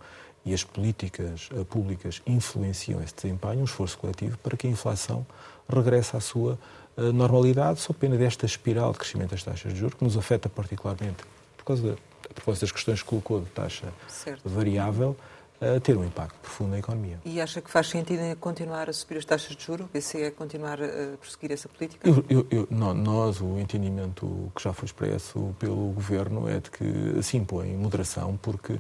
[0.44, 5.26] e as políticas eh, públicas influenciam esse desempenho, um esforço coletivo para que a inflação
[5.68, 6.58] regresse à sua
[6.96, 10.48] eh, normalidade, só pena desta espiral de crescimento das taxas de juros, que nos afeta
[10.48, 11.22] particularmente,
[11.56, 11.92] por causa da,
[12.30, 14.48] a propósito das questões que colocou de taxa Certo.
[14.48, 15.16] variável,
[15.60, 17.18] a ter um impacto profundo na economia.
[17.24, 19.86] E acha que faz sentido continuar a subir as taxas de juros?
[19.86, 22.08] O BCE continuar a prosseguir essa política?
[22.08, 26.70] Eu, eu, eu, nó- nós, o entendimento que já foi expresso pelo Governo é de
[26.70, 28.78] que se impõe moderação, porque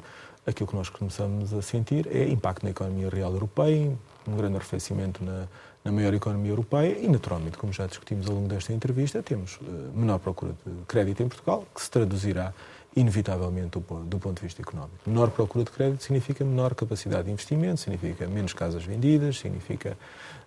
[0.48, 3.92] aquilo que nós começamos a sentir é impacto na economia real europeia,
[4.26, 5.46] um grande arrefecimento na,
[5.84, 9.66] na maior economia europeia e, naturalmente, como já discutimos ao longo desta entrevista, temos eh,
[9.94, 12.52] menor procura de crédito em Portugal, que se traduzirá
[12.96, 14.96] inevitavelmente do, do ponto de vista económico.
[15.06, 19.96] Menor procura de crédito significa menor capacidade de investimento, significa menos casas vendidas, significa,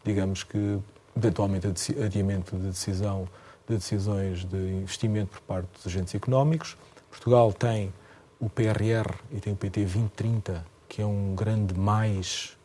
[0.03, 0.79] digamos que,
[1.15, 3.27] eventualmente, adi- adiamento de decisão
[3.69, 6.75] de decisões de investimento por parte dos agentes económicos.
[7.09, 7.93] Portugal tem
[8.41, 12.57] o PRR e tem o PT 2030, que é um grande mais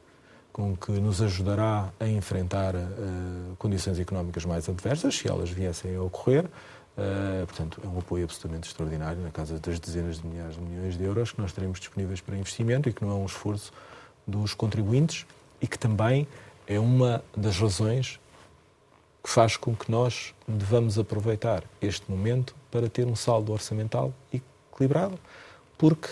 [0.51, 2.89] com que nos ajudará a enfrentar eh,
[3.59, 6.47] condições económicas mais adversas, se elas viessem a ocorrer.
[6.97, 10.97] Eh, portanto, é um apoio absolutamente extraordinário, na casa das dezenas de milhares de milhões
[10.97, 13.71] de euros que nós teremos disponíveis para investimento e que não é um esforço
[14.27, 15.27] dos contribuintes
[15.61, 16.27] e que também
[16.67, 18.19] é uma das razões
[19.23, 25.19] que faz com que nós devamos aproveitar este momento para ter um saldo orçamental equilibrado,
[25.79, 26.09] porque,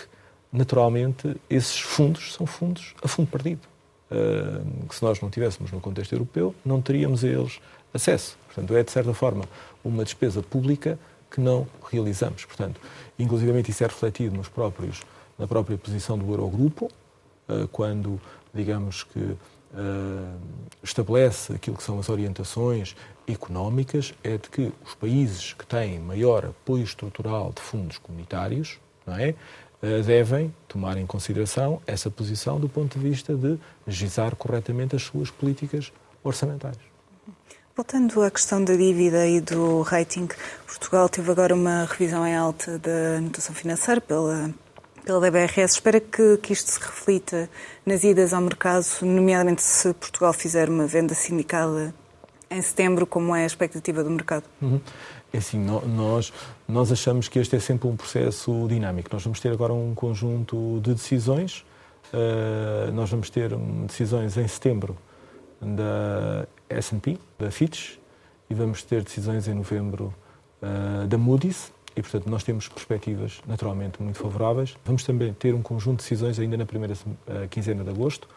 [0.51, 3.61] naturalmente, esses fundos são fundos a fundo perdido.
[4.11, 7.59] Uh, que se nós não tivéssemos no contexto europeu, não teríamos a eles
[7.93, 8.37] acesso.
[8.45, 9.45] Portanto, é, de certa forma,
[9.83, 10.99] uma despesa pública
[11.31, 12.45] que não realizamos.
[12.45, 12.79] Portanto,
[13.17, 15.01] inclusivamente isso é refletido nos próprios,
[15.37, 16.85] na própria posição do Eurogrupo,
[17.49, 18.21] uh, quando,
[18.53, 19.37] digamos que, uh,
[20.83, 22.95] estabelece aquilo que são as orientações
[23.27, 29.15] económicas é de que os países que têm maior apoio estrutural de fundos comunitários não
[29.15, 29.35] é,
[29.81, 35.03] uh, devem tomar em consideração essa posição do ponto de vista de gizar corretamente as
[35.03, 35.91] suas políticas
[36.23, 36.77] orçamentais.
[37.75, 40.29] Voltando à questão da dívida e do rating,
[40.65, 44.53] Portugal teve agora uma revisão em alta da notação financeira pela
[45.05, 45.75] pela DBRS.
[45.75, 47.49] Espera que, que isto se reflita
[47.85, 51.93] nas idas ao mercado, nomeadamente se Portugal fizer uma venda sindicada
[52.49, 54.43] em setembro, como é a expectativa do mercado?
[54.61, 54.81] Uhum.
[55.31, 56.33] É assim, nós,
[56.67, 59.09] nós achamos que este é sempre um processo dinâmico.
[59.11, 61.65] Nós vamos ter agora um conjunto de decisões.
[62.13, 64.97] Uh, nós vamos ter decisões em setembro
[65.61, 67.97] da S&P, da Fitch,
[68.49, 70.13] e vamos ter decisões em novembro
[70.61, 71.71] uh, da Moody's.
[71.95, 74.75] E, portanto, nós temos perspectivas naturalmente muito favoráveis.
[74.83, 78.27] Vamos também ter um conjunto de decisões ainda na primeira uh, quinzena de agosto,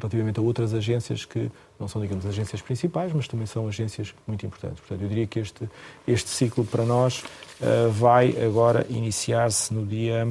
[0.00, 4.44] relativamente a outras agências que não são, digamos, agências principais, mas também são agências muito
[4.44, 4.80] importantes.
[4.80, 5.68] Portanto, eu diria que este,
[6.06, 7.22] este ciclo para nós
[7.60, 10.28] uh, vai agora iniciar-se no dia,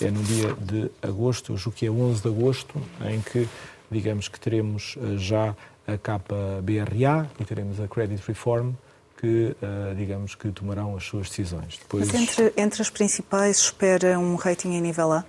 [0.00, 3.48] é no dia de agosto, eu julgo que é 11 de agosto, em que,
[3.90, 5.54] digamos que teremos uh, já
[5.86, 8.72] a capa BRA e teremos a Credit Reform,
[9.16, 9.56] que,
[9.96, 11.78] digamos, que tomarão as suas decisões.
[11.78, 12.10] Depois...
[12.10, 15.24] Mas entre, entre as principais espera um rating em nível A?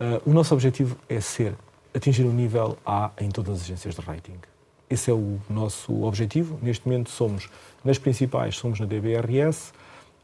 [0.00, 1.54] Uh, o nosso objetivo é ser,
[1.94, 4.38] atingir um nível A em todas as agências de rating.
[4.90, 6.58] Esse é o nosso objetivo.
[6.62, 7.48] Neste momento somos,
[7.84, 9.72] nas principais, somos na DBRS,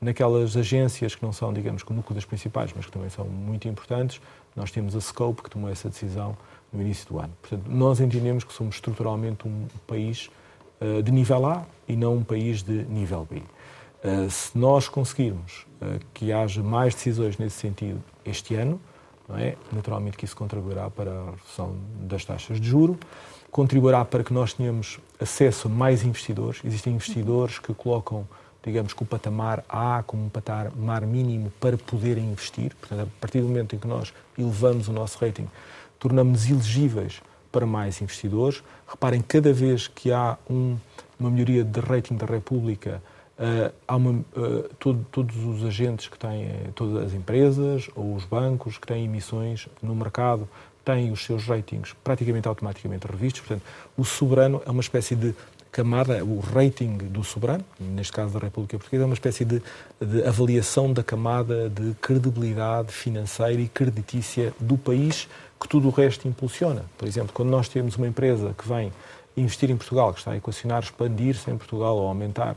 [0.00, 3.68] naquelas agências que não são, digamos, o núcleo das principais, mas que também são muito
[3.68, 4.20] importantes,
[4.54, 6.36] nós temos a Scope, que tomou essa decisão
[6.72, 7.32] no início do ano.
[7.40, 10.30] Portanto, nós entendemos que somos estruturalmente um país
[10.80, 13.42] uh, de nível A e não um país de nível B.
[14.02, 18.80] Uh, se nós conseguirmos uh, que haja mais decisões nesse sentido este ano,
[19.30, 19.56] é?
[19.72, 22.98] naturalmente que isso contribuirá para a redução das taxas de juro,
[23.50, 26.60] contribuirá para que nós tenhamos acesso a mais investidores.
[26.64, 28.28] Existem investidores que colocam,
[28.62, 32.74] digamos, que o patamar A como um patamar mínimo para poderem investir.
[32.74, 35.48] Portanto, a partir do momento em que nós elevamos o nosso rating,
[35.98, 38.62] tornamos-nos elegíveis para mais investidores.
[38.86, 40.76] Reparem, cada vez que há um,
[41.18, 43.00] uma melhoria de rating da República,
[43.86, 48.78] há uma, uh, todo, todos os agentes que têm, todas as empresas ou os bancos
[48.78, 50.48] que têm emissões no mercado,
[50.84, 53.40] têm os seus ratings praticamente automaticamente revistos.
[53.40, 53.62] Portanto,
[53.96, 55.34] o soberano é uma espécie de
[55.72, 59.60] camada, o rating do soberano, neste caso da República Portuguesa, é uma espécie de,
[60.00, 65.26] de avaliação da camada de credibilidade financeira e creditícia do país
[65.60, 66.84] que tudo o resto impulsiona.
[66.96, 68.92] Por exemplo, quando nós temos uma empresa que vem
[69.36, 72.56] investir em Portugal, que está a equacionar expandir-se em Portugal ou aumentar eh,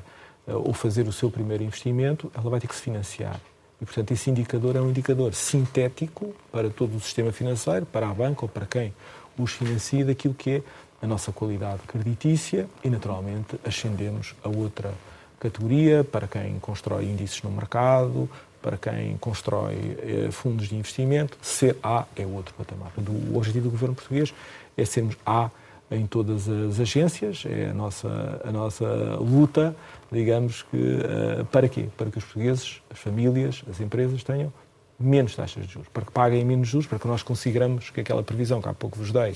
[0.53, 3.39] ou fazer o seu primeiro investimento, ela vai ter que se financiar.
[3.81, 8.13] E, portanto, esse indicador é um indicador sintético para todo o sistema financeiro, para a
[8.13, 8.93] banca ou para quem
[9.37, 10.61] os financia, daquilo que é
[11.01, 14.91] a nossa qualidade creditícia e, naturalmente, ascendemos a outra
[15.39, 18.27] categoria para quem constrói índices no mercado,
[18.61, 22.91] para quem constrói eh, fundos de investimento, ser A é outro patamar.
[23.31, 24.33] O objetivo do governo português
[24.75, 25.51] é sermos A
[25.89, 29.75] em todas as agências, é a nossa, a nossa luta,
[30.11, 31.87] digamos que, uh, para quê?
[31.95, 34.51] Para que os portugueses, as famílias, as empresas tenham
[34.99, 38.21] menos taxas de juros, para que paguem menos juros, para que nós consigamos que aquela
[38.21, 39.33] previsão que há pouco vos dei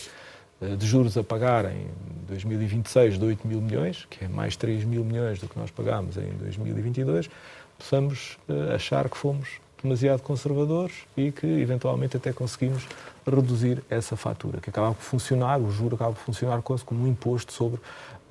[0.62, 1.88] uh, de juros a pagar em
[2.28, 6.18] 2026 de 8 mil milhões, que é mais 3 mil milhões do que nós pagámos
[6.18, 7.30] em 2022,
[7.78, 9.48] possamos uh, achar que fomos
[9.84, 12.88] demasiado conservadores e que eventualmente até conseguimos
[13.26, 17.08] reduzir essa fatura, que acaba por funcionar, o juro acaba por funcionar quase como um
[17.08, 17.80] imposto sobre,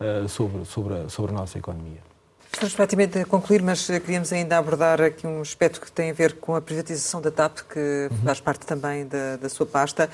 [0.01, 2.10] uh, sobre, sobre, a, sobre a nossa economia.
[2.53, 6.35] Estamos praticamente a concluir, mas queríamos ainda abordar aqui um aspecto que tem a ver
[6.35, 8.19] com a privatização da TAP, que uhum.
[8.25, 10.11] faz parte também da, da, sua pasta.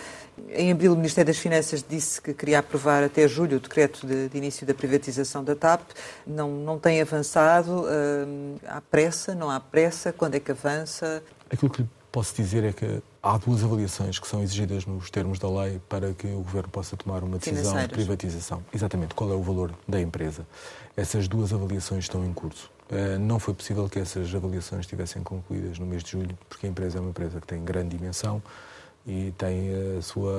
[0.51, 4.29] Em abril, o Ministério das Finanças disse que queria aprovar até julho o decreto de,
[4.29, 5.81] de início da privatização da TAP.
[6.27, 7.83] Não, não tem avançado.
[7.83, 9.35] Uh, há pressa?
[9.35, 10.13] Não há pressa?
[10.13, 11.23] Quando é que avança?
[11.51, 15.39] Aquilo que lhe posso dizer é que há duas avaliações que são exigidas nos termos
[15.39, 18.63] da lei para que o Governo possa tomar uma decisão de privatização.
[18.73, 20.47] Exatamente, qual é o valor da empresa.
[20.97, 22.71] Essas duas avaliações estão em curso.
[22.89, 26.71] Eh, não foi possível que essas avaliações estivessem concluídas no mês de julho, porque a
[26.71, 28.43] empresa é uma empresa que tem grande dimensão
[29.07, 30.33] e tem a sua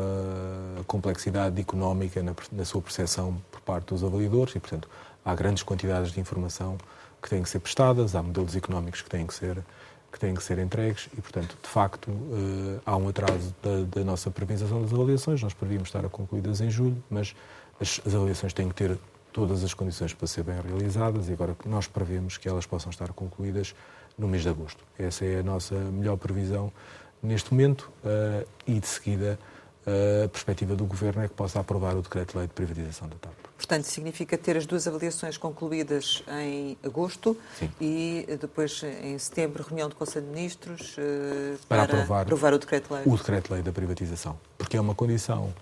[0.85, 4.89] complexidade económica na, sua percepção por parte dos avaliadores e, portanto,
[5.23, 6.77] há grandes quantidades de informação
[7.21, 9.63] que têm que ser prestadas, há modelos económicos que têm que ser
[10.11, 14.05] que têm que ser entregues e, portanto, de facto, uh, há um atraso da, da,
[14.05, 15.43] nossa previsão das avaliações.
[15.43, 17.35] Nós prevíamos estar concluídas em julho, mas
[17.79, 18.97] as, as, avaliações têm que ter
[19.37, 23.13] todas as condições para ser bem realizadas e agora nós prevemos que elas possam estar
[23.13, 23.75] concluídas
[24.17, 24.83] no mês de agosto.
[24.97, 26.73] Essa é a nossa melhor previsão
[27.21, 29.37] neste momento uh, e, de seguida,
[29.85, 33.33] uh, a perspectiva do Governo é que possa aprovar o decreto-lei de privatização da TAP.
[33.55, 37.69] Portanto, significa ter as duas avaliações concluídas em agosto Sim.
[37.79, 42.57] e depois, em setembro, reunião do Conselho de Ministros uh, para, para aprovar, aprovar, o
[42.57, 43.03] decreto-lei.
[43.05, 45.53] O decreto-lei da privatização, porque é uma condição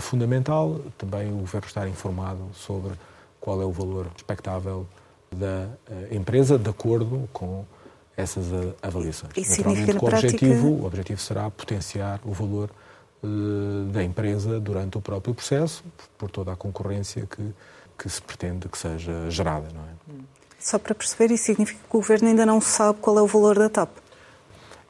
[0.00, 2.92] fundamental também o Governo estar informado sobre
[3.40, 4.86] qual é o valor expectável
[5.30, 7.64] da uh, empresa de acordo com
[8.16, 9.32] essas uh, avaliações.
[9.36, 10.26] E significa o prática...
[10.26, 12.70] objetivo, o objetivo será potenciar o valor
[13.22, 15.84] uh, da empresa durante o próprio processo,
[16.16, 17.54] por toda a concorrência que,
[17.98, 19.68] que se pretende que seja gerada.
[19.74, 20.22] Não é?
[20.58, 23.58] Só para perceber, isso significa que o Governo ainda não sabe qual é o valor
[23.58, 23.90] da TAP?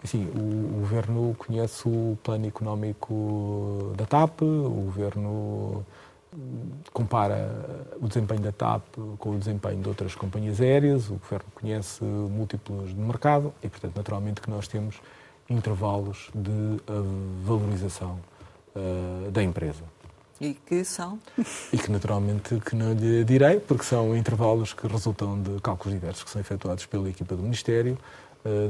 [0.05, 5.84] Sim, o, o Governo conhece o plano económico da TAP, o Governo
[6.92, 8.84] compara o desempenho da TAP
[9.18, 13.97] com o desempenho de outras companhias aéreas, o Governo conhece múltiplos de mercado e, portanto,
[13.97, 15.01] naturalmente que nós temos
[15.49, 18.18] intervalos de uh, valorização
[18.74, 19.82] uh, da empresa.
[20.38, 21.18] E que são?
[21.72, 26.24] E que naturalmente que não lhe direi, porque são intervalos que resultam de cálculos diversos
[26.24, 27.97] que são efetuados pela equipa do Ministério,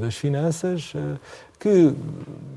[0.01, 0.93] das Finanças,
[1.59, 1.95] que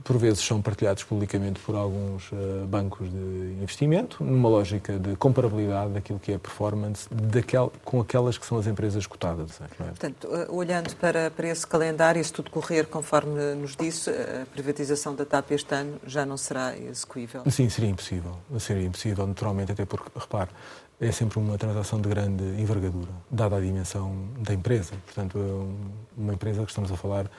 [0.04, 5.94] por vezes são partilhados publicamente por alguns uh, bancos de investimento, numa lógica de comparabilidade
[5.94, 9.60] daquilo que é a performance daquel, com aquelas que são as empresas cotadas.
[9.62, 9.84] É?
[9.86, 15.16] Portanto, uh, olhando para, para esse calendário, se tudo correr conforme nos disse, a privatização
[15.16, 17.44] da TAP este ano já não será execuível?
[17.50, 18.36] Sim, seria impossível.
[18.60, 20.50] Seria impossível, naturalmente, até porque, repare,
[21.02, 24.94] é sempre uma transação de grande envergadura, dada a dimensão da empresa.
[25.06, 27.32] Portanto, é uma empresa que estamos a falar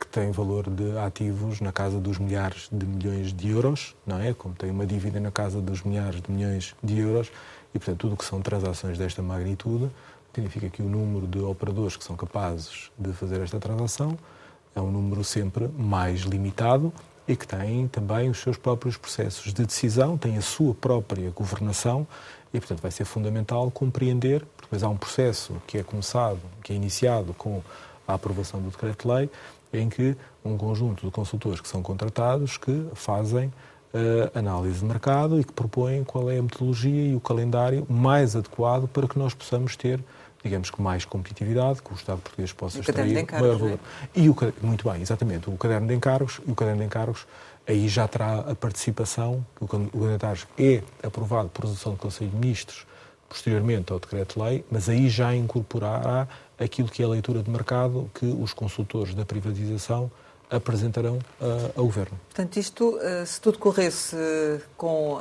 [0.00, 4.34] que tem valor de ativos na casa dos milhares de milhões de euros, não é?
[4.34, 7.30] Como tem uma dívida na casa dos milhares de milhões de euros
[7.72, 9.88] e, portanto, tudo o que são transações desta magnitude
[10.34, 14.18] significa que o número de operadores que são capazes de fazer esta transação
[14.74, 16.92] é um número sempre mais limitado
[17.28, 22.06] e que tem também os seus próprios processos de decisão, tem a sua própria governação
[22.54, 26.72] e, portanto, vai ser fundamental compreender, porque depois há um processo que é começado, que
[26.72, 27.60] é iniciado com
[28.06, 29.28] a aprovação do decreto-lei,
[29.72, 35.40] em que um conjunto de consultores que são contratados que fazem uh, análise de mercado
[35.40, 39.34] e que propõem qual é a metodologia e o calendário mais adequado para que nós
[39.34, 40.00] possamos ter
[40.44, 43.78] digamos que mais competitividade, que o Estado português possa extrair maior valor.
[44.14, 44.20] É?
[44.20, 47.26] E o, muito bem, exatamente, o caderno de encargos, e o caderno de encargos
[47.66, 52.86] aí já terá a participação, o encargos é aprovado por resolução do Conselho de Ministros
[53.28, 58.26] posteriormente ao decreto-lei, mas aí já incorporará aquilo que é a leitura de mercado que
[58.26, 60.10] os consultores da privatização
[60.56, 62.18] apresentarão uh, ao Governo.
[62.28, 64.16] Portanto, isto, uh, se tudo corresse
[64.76, 65.20] com, uh,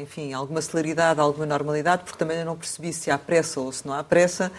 [0.00, 3.86] enfim, alguma celeridade, alguma normalidade, porque também eu não percebi se há pressa ou se
[3.86, 4.50] não há pressa,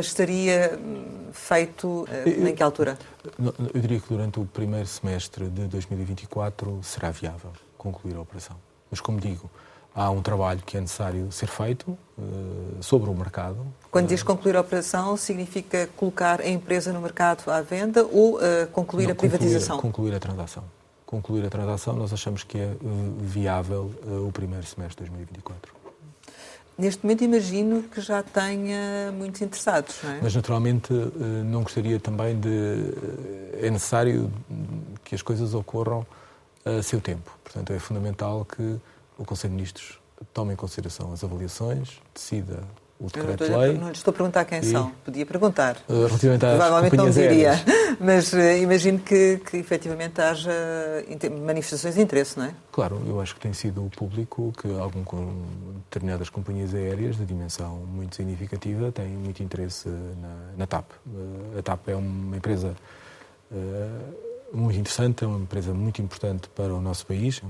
[0.00, 2.96] estaria hum, feito eu, em que altura?
[3.38, 8.56] Eu diria que durante o primeiro semestre de 2024 será viável concluir a operação.
[8.90, 9.50] Mas, como digo,
[9.94, 13.58] há um trabalho que é necessário ser feito uh, sobre o mercado.
[13.90, 18.66] Quando diz concluir a operação, significa colocar a empresa no mercado à venda ou uh,
[18.72, 19.76] concluir Não, a privatização?
[19.76, 20.64] Concluir, concluir, a transação.
[21.06, 23.92] Concluir a transação, nós achamos que é uh, viável
[24.26, 25.84] o primeiro semestre de 2024.
[26.76, 30.18] Neste momento imagino que já tenha muitos interessados, não é?
[30.20, 30.92] Mas naturalmente
[31.44, 32.48] não gostaria também de...
[33.62, 34.28] É necessário
[35.04, 36.04] que as coisas ocorram
[36.64, 37.30] a seu tempo.
[37.44, 38.80] Portanto, é fundamental que
[39.18, 39.98] o Conselho de Ministros
[40.32, 42.64] toma em consideração as avaliações, decida
[42.98, 43.76] o decreto-lei.
[43.76, 45.76] Não, estou a perguntar quem e, são, podia perguntar.
[45.88, 47.96] Uh, relativamente às Provavelmente não diria, aéreas.
[48.00, 50.52] mas uh, imagino que, que efetivamente haja
[51.44, 52.54] manifestações de interesse, não é?
[52.70, 55.04] Claro, eu acho que tem sido público que algum,
[55.90, 60.90] determinadas companhias aéreas de dimensão muito significativa têm muito interesse na, na TAP.
[61.06, 62.74] Uh, a TAP é uma empresa
[64.52, 67.46] muito interessante, é uma empresa muito importante para o nosso país, é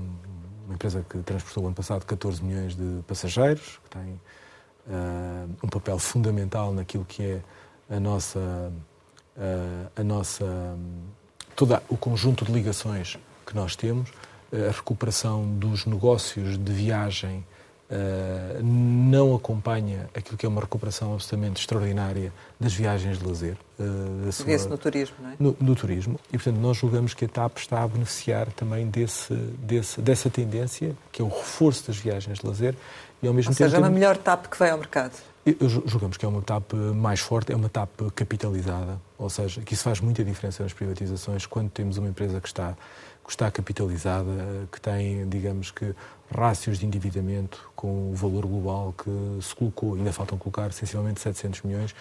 [0.65, 4.21] uma empresa que transportou ano passado 14 milhões de passageiros, que tem
[4.87, 7.41] uh, um papel fundamental naquilo que é
[7.95, 10.45] a nossa, uh, a nossa
[11.55, 14.09] todo o conjunto de ligações que nós temos,
[14.51, 17.45] a recuperação dos negócios de viagem
[17.87, 23.55] Uh, não acompanha aquilo que é uma recuperação absolutamente extraordinária das viagens de lazer.
[23.79, 24.45] Uh, sua...
[24.45, 25.35] Vê-se no turismo, não é?
[25.39, 26.19] No, no, turismo.
[26.29, 30.95] E, portanto, nós julgamos que a TAP está a beneficiar também desse, desse, dessa tendência,
[31.11, 32.75] que é o reforço das viagens de lazer.
[33.21, 35.13] E, ao mesmo Ou tempo, seja, é uma melhor TAP que vai ao mercado.
[35.85, 39.83] Julgamos que é uma TAP mais forte, é uma TAP capitalizada, ou seja, que isso
[39.83, 42.75] faz muita diferença nas privatizações quando temos uma empresa que está,
[43.23, 45.93] que está capitalizada, que tem, digamos que,
[46.33, 49.11] rácios de endividamento com o valor global que
[49.43, 51.93] se colocou, ainda faltam colocar sensivelmente 700 milhões,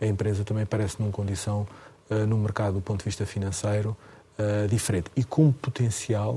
[0.00, 1.66] a empresa também parece numa condição,
[2.08, 3.96] uh, no mercado do ponto de vista financeiro,
[4.38, 6.34] uh, diferente e com potencial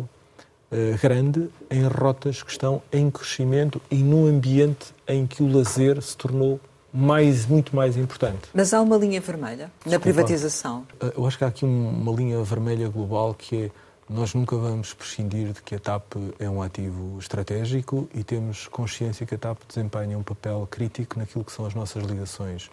[0.72, 6.01] uh, grande em rotas que estão em crescimento e num ambiente em que o lazer
[6.01, 6.60] se tornou
[6.91, 8.49] mais, muito mais importante.
[8.56, 10.84] Mas há uma linha vermelha Desculpa, na privatização?
[11.16, 13.72] Eu acho que há aqui uma linha vermelha global que é
[14.10, 19.26] nós nunca vamos prescindir de que a TAP é um ativo estratégico e temos consciência
[19.26, 22.70] que a TAP desempenha um papel crítico naquilo que são as nossas ligações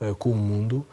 [0.00, 0.84] uh, com o mundo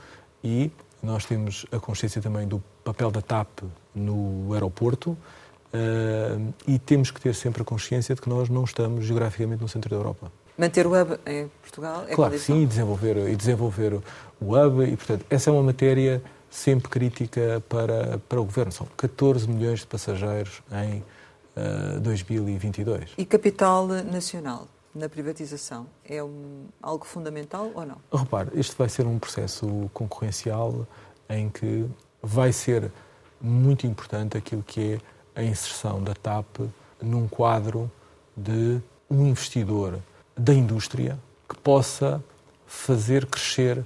[0.44, 0.72] e
[1.02, 3.64] nós temos a consciência também do papel da TAP
[3.96, 9.06] no aeroporto uh, e temos que ter sempre a consciência de que nós não estamos
[9.06, 10.32] geograficamente no centro da Europa.
[10.56, 14.02] Manter o hub em Portugal é Claro que sim, e desenvolver, e desenvolver
[14.40, 18.72] o hub e, portanto, essa é uma matéria sempre crítica para, para o Governo.
[18.72, 23.12] São 14 milhões de passageiros em uh, eh, 2022.
[23.18, 27.98] E capital nacional na privatização é um, algo fundamental ou não?
[28.12, 30.88] Repare, este vai ser um processo concorrencial
[31.30, 31.86] em que
[32.22, 32.92] vai ser
[33.40, 35.00] muito importante aquilo que
[35.36, 36.62] é a inserção da TAP
[37.02, 37.90] num quadro
[38.36, 38.80] de
[39.10, 40.00] um investidor
[40.36, 42.24] da indústria que possa
[42.66, 43.84] fazer crescer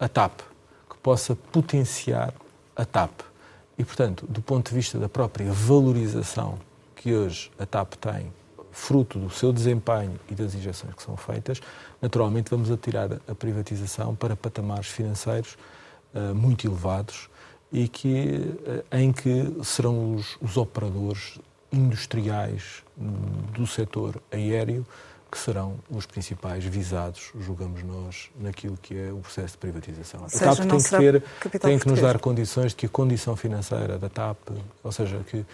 [0.00, 0.51] a TAP
[1.02, 2.32] possa potenciar
[2.76, 3.20] a TAP.
[3.78, 6.58] E, portanto, do ponto de vista da própria valorização
[6.94, 8.32] que hoje a TAP tem,
[8.70, 11.60] fruto do seu desempenho e das injeções que são feitas,
[12.00, 15.58] naturalmente vamos atirar a privatização para patamares financeiros
[16.14, 17.28] uh, muito elevados
[17.70, 21.38] e que, uh, em que serão os, os operadores
[21.70, 22.82] industriais
[23.52, 24.86] do setor aéreo
[25.32, 30.28] que serão os principais visados, julgamos nós, naquilo que é o processo de privatização.
[30.28, 33.34] Seja, a TAP tem que, ter, tem que nos dar condições de que a condição
[33.34, 34.36] financeira da TAP,
[34.84, 35.46] ou seja, que uh,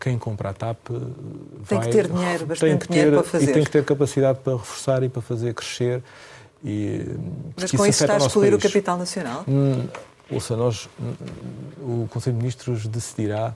[0.00, 3.50] quem compra a TAP tem vai, que ter dinheiro, bastante ter, dinheiro para fazer.
[3.50, 6.02] E tem que ter capacidade para reforçar e para fazer crescer.
[6.64, 7.06] E,
[7.56, 9.44] Mas com isso está a excluir o capital nacional?
[9.46, 9.86] Hum,
[10.32, 13.54] ouça, nós, hum, o Conselho de Ministros decidirá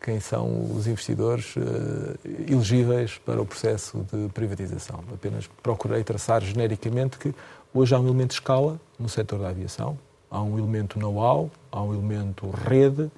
[0.00, 2.18] quem são os investidores uh,
[2.48, 5.02] elegíveis para o processo de privatização.
[5.12, 7.34] Apenas procurei traçar genericamente que
[7.74, 9.98] hoje há um elemento de escala no setor da aviação,
[10.30, 13.10] há um elemento know-how, há um elemento rede,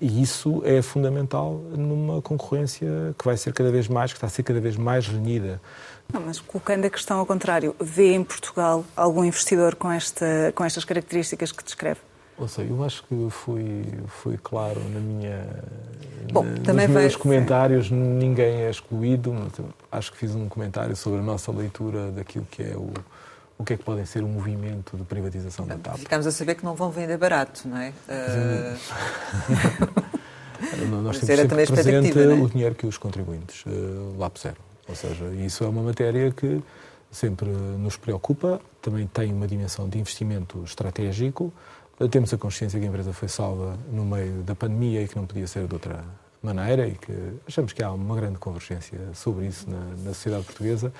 [0.00, 4.30] e isso é fundamental numa concorrência que vai ser cada vez mais, que está a
[4.30, 5.60] ser cada vez mais renhida.
[6.12, 10.64] Não, mas colocando a questão ao contrário, vê em Portugal algum investidor com, esta, com
[10.64, 12.00] estas características que descreve?
[12.38, 15.44] Ou seja, eu acho que fui, fui claro na minha,
[16.32, 19.52] Bom, na, também nos meus comentários, ninguém é excluído, mas
[19.90, 22.92] acho que fiz um comentário sobre a nossa leitura daquilo que é o,
[23.58, 25.98] o que é que podem ser um movimento de privatização da TAP.
[25.98, 27.92] Ficamos a saber que não vão vender barato, não é?
[28.08, 28.78] Uh...
[31.02, 32.26] Nós temos sempre presente é?
[32.34, 34.56] o dinheiro que os contribuintes uh, lá puseram.
[34.88, 36.62] Ou seja, isso é uma matéria que
[37.10, 41.52] sempre nos preocupa, também tem uma dimensão de investimento estratégico,
[42.06, 45.26] temos a consciência que a empresa foi salva no meio da pandemia e que não
[45.26, 46.04] podia ser de outra
[46.40, 47.12] maneira e que
[47.46, 50.92] achamos que há uma grande convergência sobre isso na, na sociedade portuguesa,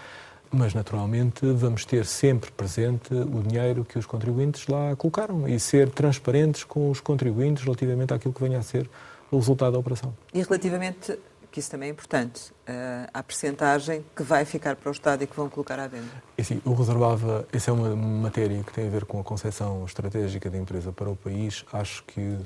[0.51, 5.91] mas naturalmente vamos ter sempre presente o dinheiro que os contribuintes lá colocaram e ser
[5.91, 8.89] transparentes com os contribuintes relativamente àquilo que venha a ser
[9.31, 10.15] o resultado da operação.
[10.33, 11.19] E relativamente
[11.59, 15.27] que isso também é importante, uh, a percentagem que vai ficar para o Estado e
[15.27, 16.23] que vão colocar à venda?
[16.37, 19.85] É assim, eu reservava, essa é uma matéria que tem a ver com a concepção
[19.85, 21.65] estratégica da empresa para o país.
[21.73, 22.39] Acho que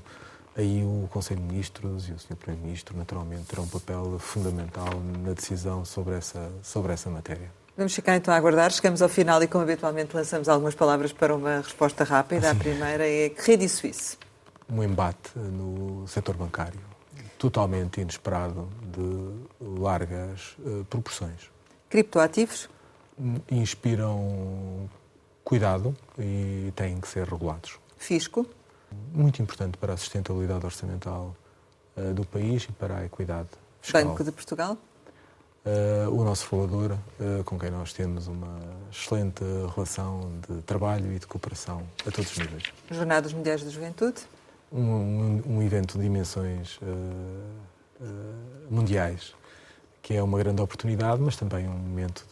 [0.57, 2.37] aí o Conselho de Ministros e o Sr.
[2.37, 4.89] Primeiro-Ministro, naturalmente, terão um papel fundamental
[5.23, 7.51] na decisão sobre essa, sobre essa matéria.
[7.77, 8.71] Vamos ficar então a aguardar.
[8.71, 12.51] Chegamos ao final e, como habitualmente, lançamos algumas palavras para uma resposta rápida.
[12.51, 12.59] Assim.
[12.59, 14.17] A primeira é Credit Suisse.
[14.71, 16.92] Um embate no setor bancário
[17.43, 21.51] totalmente inesperado de largas uh, proporções.
[21.91, 22.69] Criptoativos?
[23.51, 24.89] Inspiram
[25.43, 27.81] cuidado e têm que ser regulados.
[27.99, 28.47] Fisco?
[29.13, 31.35] Muito importante para a sustentabilidade orçamental
[31.97, 33.49] uh, do país e para a equidade
[33.81, 34.05] fiscal.
[34.05, 34.79] Banco de Portugal?
[35.67, 38.61] Uh, o nosso uh, com quem nós temos uma
[38.93, 39.43] excelente
[39.75, 42.73] relação de trabalho e de cooperação a todos os níveis.
[42.89, 44.23] Jornadas Mundiais da Juventude?
[44.73, 46.85] Um, um, evento de dimensões uh,
[48.01, 48.05] uh,
[48.71, 49.35] mundiais
[50.03, 52.27] que é uma grande oportunidade, mas também um momento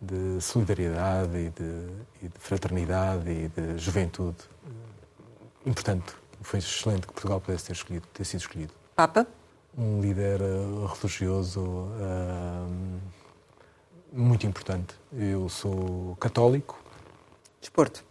[0.00, 1.88] de, de solidariedade e de,
[2.22, 4.36] e de, fraternidade e de juventude
[5.64, 6.12] importante.
[6.42, 8.74] Foi excelente que Portugal pudesse ter, escolhido, ter sido escolhido.
[8.94, 9.26] Papa?
[9.76, 13.00] Um líder uh, religioso uh,
[14.12, 14.94] muito importante.
[15.10, 16.78] Eu sou católico.
[17.60, 18.04] Desporto?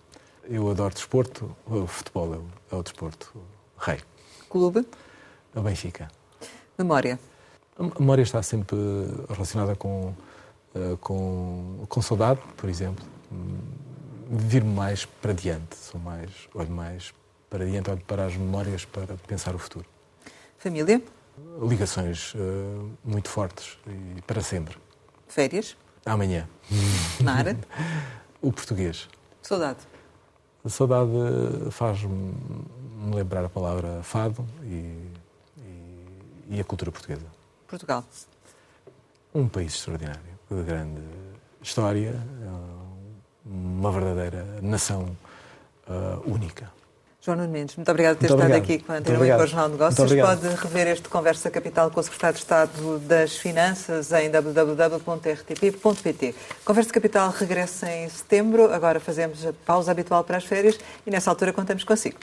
[0.46, 1.56] Eu adoro desporto.
[1.66, 3.34] O futebol é o, é desporto
[3.78, 4.00] rei.
[4.50, 4.86] Clube?
[5.56, 6.10] É o Benfica.
[6.78, 7.20] Memória?
[7.78, 8.76] A memória está sempre
[9.30, 10.14] relacionada com,
[10.76, 13.04] uh, com, com saudade, por exemplo.
[14.30, 15.76] Vir mais para diante.
[15.76, 17.14] Sou mais, olho mais
[17.50, 19.86] para diante, olho para as memórias para pensar o futuro.
[20.58, 21.02] Família?
[21.62, 24.78] Ligações uh, muito fortes e para sempre.
[25.28, 25.76] Férias?
[26.06, 26.48] Amanhã.
[27.22, 27.46] Mar?
[28.42, 29.08] o português.
[29.42, 29.93] Saudade?
[30.66, 31.12] A saudade
[31.72, 32.34] faz-me
[33.14, 35.10] lembrar a palavra fado e,
[35.58, 36.08] e,
[36.52, 37.26] e a cultura portuguesa.
[37.68, 38.04] Portugal?
[39.36, 41.02] Um país extraordinário, de grande
[41.62, 42.16] história,
[43.46, 45.18] uma verdadeira nação
[45.88, 46.72] uh, única.
[47.24, 48.78] João Nuno Mendes, muito obrigado por ter muito estado obrigado.
[48.78, 50.14] aqui com a Antena 1 e com o Jornal de Negócios.
[50.14, 55.56] Pode rever este Conversa Capital com o Secretário de Estado das Finanças em www.rtp.pt.
[56.66, 61.30] Conversa Capital regressa em setembro, agora fazemos a pausa habitual para as férias e nessa
[61.30, 62.18] altura contamos consigo.